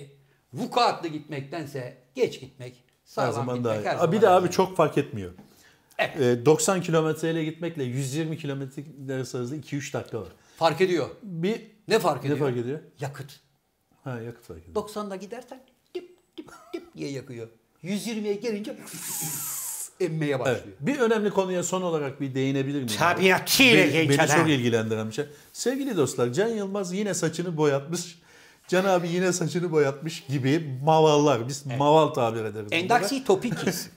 [0.53, 2.74] vukuatlı gitmektense geç gitmek.
[2.74, 3.87] Her Sağlam zaman gitmek daha iyi.
[3.89, 5.33] her zaman Bir de abi çok fark etmiyor.
[5.99, 6.20] Evet.
[6.20, 8.83] E, 90 kilometreyle gitmekle 120 kilometre
[9.14, 10.29] arasında 2-3 dakika var.
[10.57, 11.09] Fark ediyor.
[11.22, 12.47] Bir Ne fark Ne ediyor?
[12.49, 12.81] fark ediyor?
[13.01, 13.41] Yakıt.
[14.05, 14.74] ha yakıt fark ediyor.
[14.76, 15.61] 90'da gidersen
[15.95, 16.51] dip dip
[16.99, 17.49] diye yakıyor.
[17.84, 18.76] 120'ye gelince
[20.01, 20.61] emmeye başlıyor.
[20.64, 20.76] Evet.
[20.80, 22.99] Bir önemli konuya son olarak bir değinebilir miyim?
[22.99, 25.24] Tabiatıyla genç beni çok ilgilendiren bir şey.
[25.53, 28.18] Sevgili dostlar Can Yılmaz yine saçını boyatmış.
[28.68, 31.49] Can abi yine saçını boyatmış gibi mavallar.
[31.49, 32.68] Biz maval tabir ederiz.
[32.70, 33.24] Endaksi.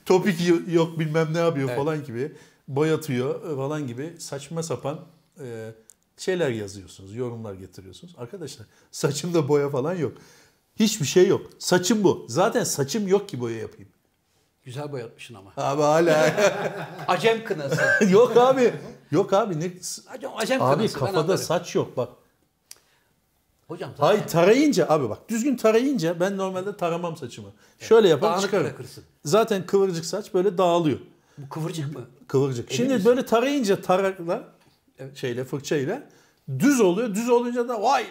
[0.06, 2.32] Topik y- yok bilmem ne yapıyor falan gibi.
[2.68, 5.00] Boyatıyor falan gibi saçma sapan
[5.40, 5.70] e,
[6.16, 7.16] şeyler yazıyorsunuz.
[7.16, 8.14] Yorumlar getiriyorsunuz.
[8.18, 10.12] Arkadaşlar saçımda boya falan yok.
[10.76, 11.50] Hiçbir şey yok.
[11.58, 12.26] Saçım bu.
[12.28, 13.88] Zaten saçım yok ki boya yapayım.
[14.64, 15.52] Güzel boyatmışsın ama.
[15.56, 16.32] Abi hala.
[17.08, 18.04] Acem kınası.
[18.10, 18.74] yok abi.
[19.10, 19.72] Yok abi ne
[20.10, 20.98] Acem, acem Abi kınası.
[20.98, 22.08] kafada saç yok bak.
[23.68, 27.48] Hocam zaten Hayır tarayınca abi bak düzgün tarayınca ben normalde taramam saçımı.
[27.78, 28.64] Şöyle yapar dağınık çıkarım.
[28.64, 29.04] bırakırsın.
[29.24, 30.98] Zaten kıvırcık saç böyle dağılıyor.
[31.38, 32.06] bu kıvırcık mı?
[32.28, 32.72] Kıvırcık.
[32.72, 33.06] Şimdi misin?
[33.06, 34.44] böyle tarayınca tarakla
[34.98, 35.16] Evet.
[35.16, 36.02] şeyle fırçayla
[36.58, 37.14] düz oluyor.
[37.14, 38.06] Düz olunca da vay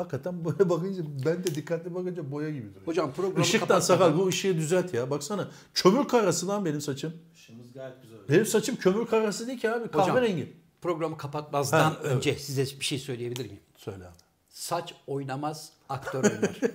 [0.00, 2.86] Hakikaten böyle bakınca ben de dikkatli bakınca boya gibi duruyor.
[2.86, 5.10] Hocam programı Işıktan sakal bu ışığı düzelt ya.
[5.10, 7.12] Baksana kömür karası lan benim saçım.
[7.34, 8.18] İşimiz gayet güzel.
[8.28, 10.06] Benim saçım kömür karası değil ki abi Hocam.
[10.06, 10.52] kahverengi.
[10.82, 12.12] Programı kapatmazdan Ha, evet.
[12.16, 13.60] önce size bir şey söyleyebilir miyim?
[13.76, 14.14] Söyle abi.
[14.48, 16.60] Saç oynamaz, aktör oynar.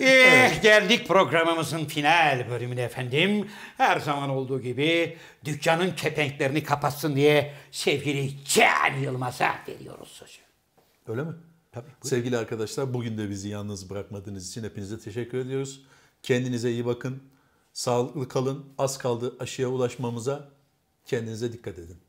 [0.00, 3.48] Eh, geldik programımızın final bölümüne efendim.
[3.76, 10.38] Her zaman olduğu gibi dükkanın kepenklerini kapatsın diye sevgili Can Yılmaz'a veriyoruz sözü.
[11.08, 11.32] Öyle mi?
[11.72, 11.90] Tabii.
[12.02, 15.82] Sevgili arkadaşlar bugün de bizi yalnız bırakmadığınız için hepinize teşekkür ediyoruz.
[16.22, 17.22] Kendinize iyi bakın.
[17.72, 18.64] Sağlıklı kalın.
[18.78, 20.50] Az kaldı aşıya ulaşmamıza.
[21.06, 22.01] Kendinize dikkat edin.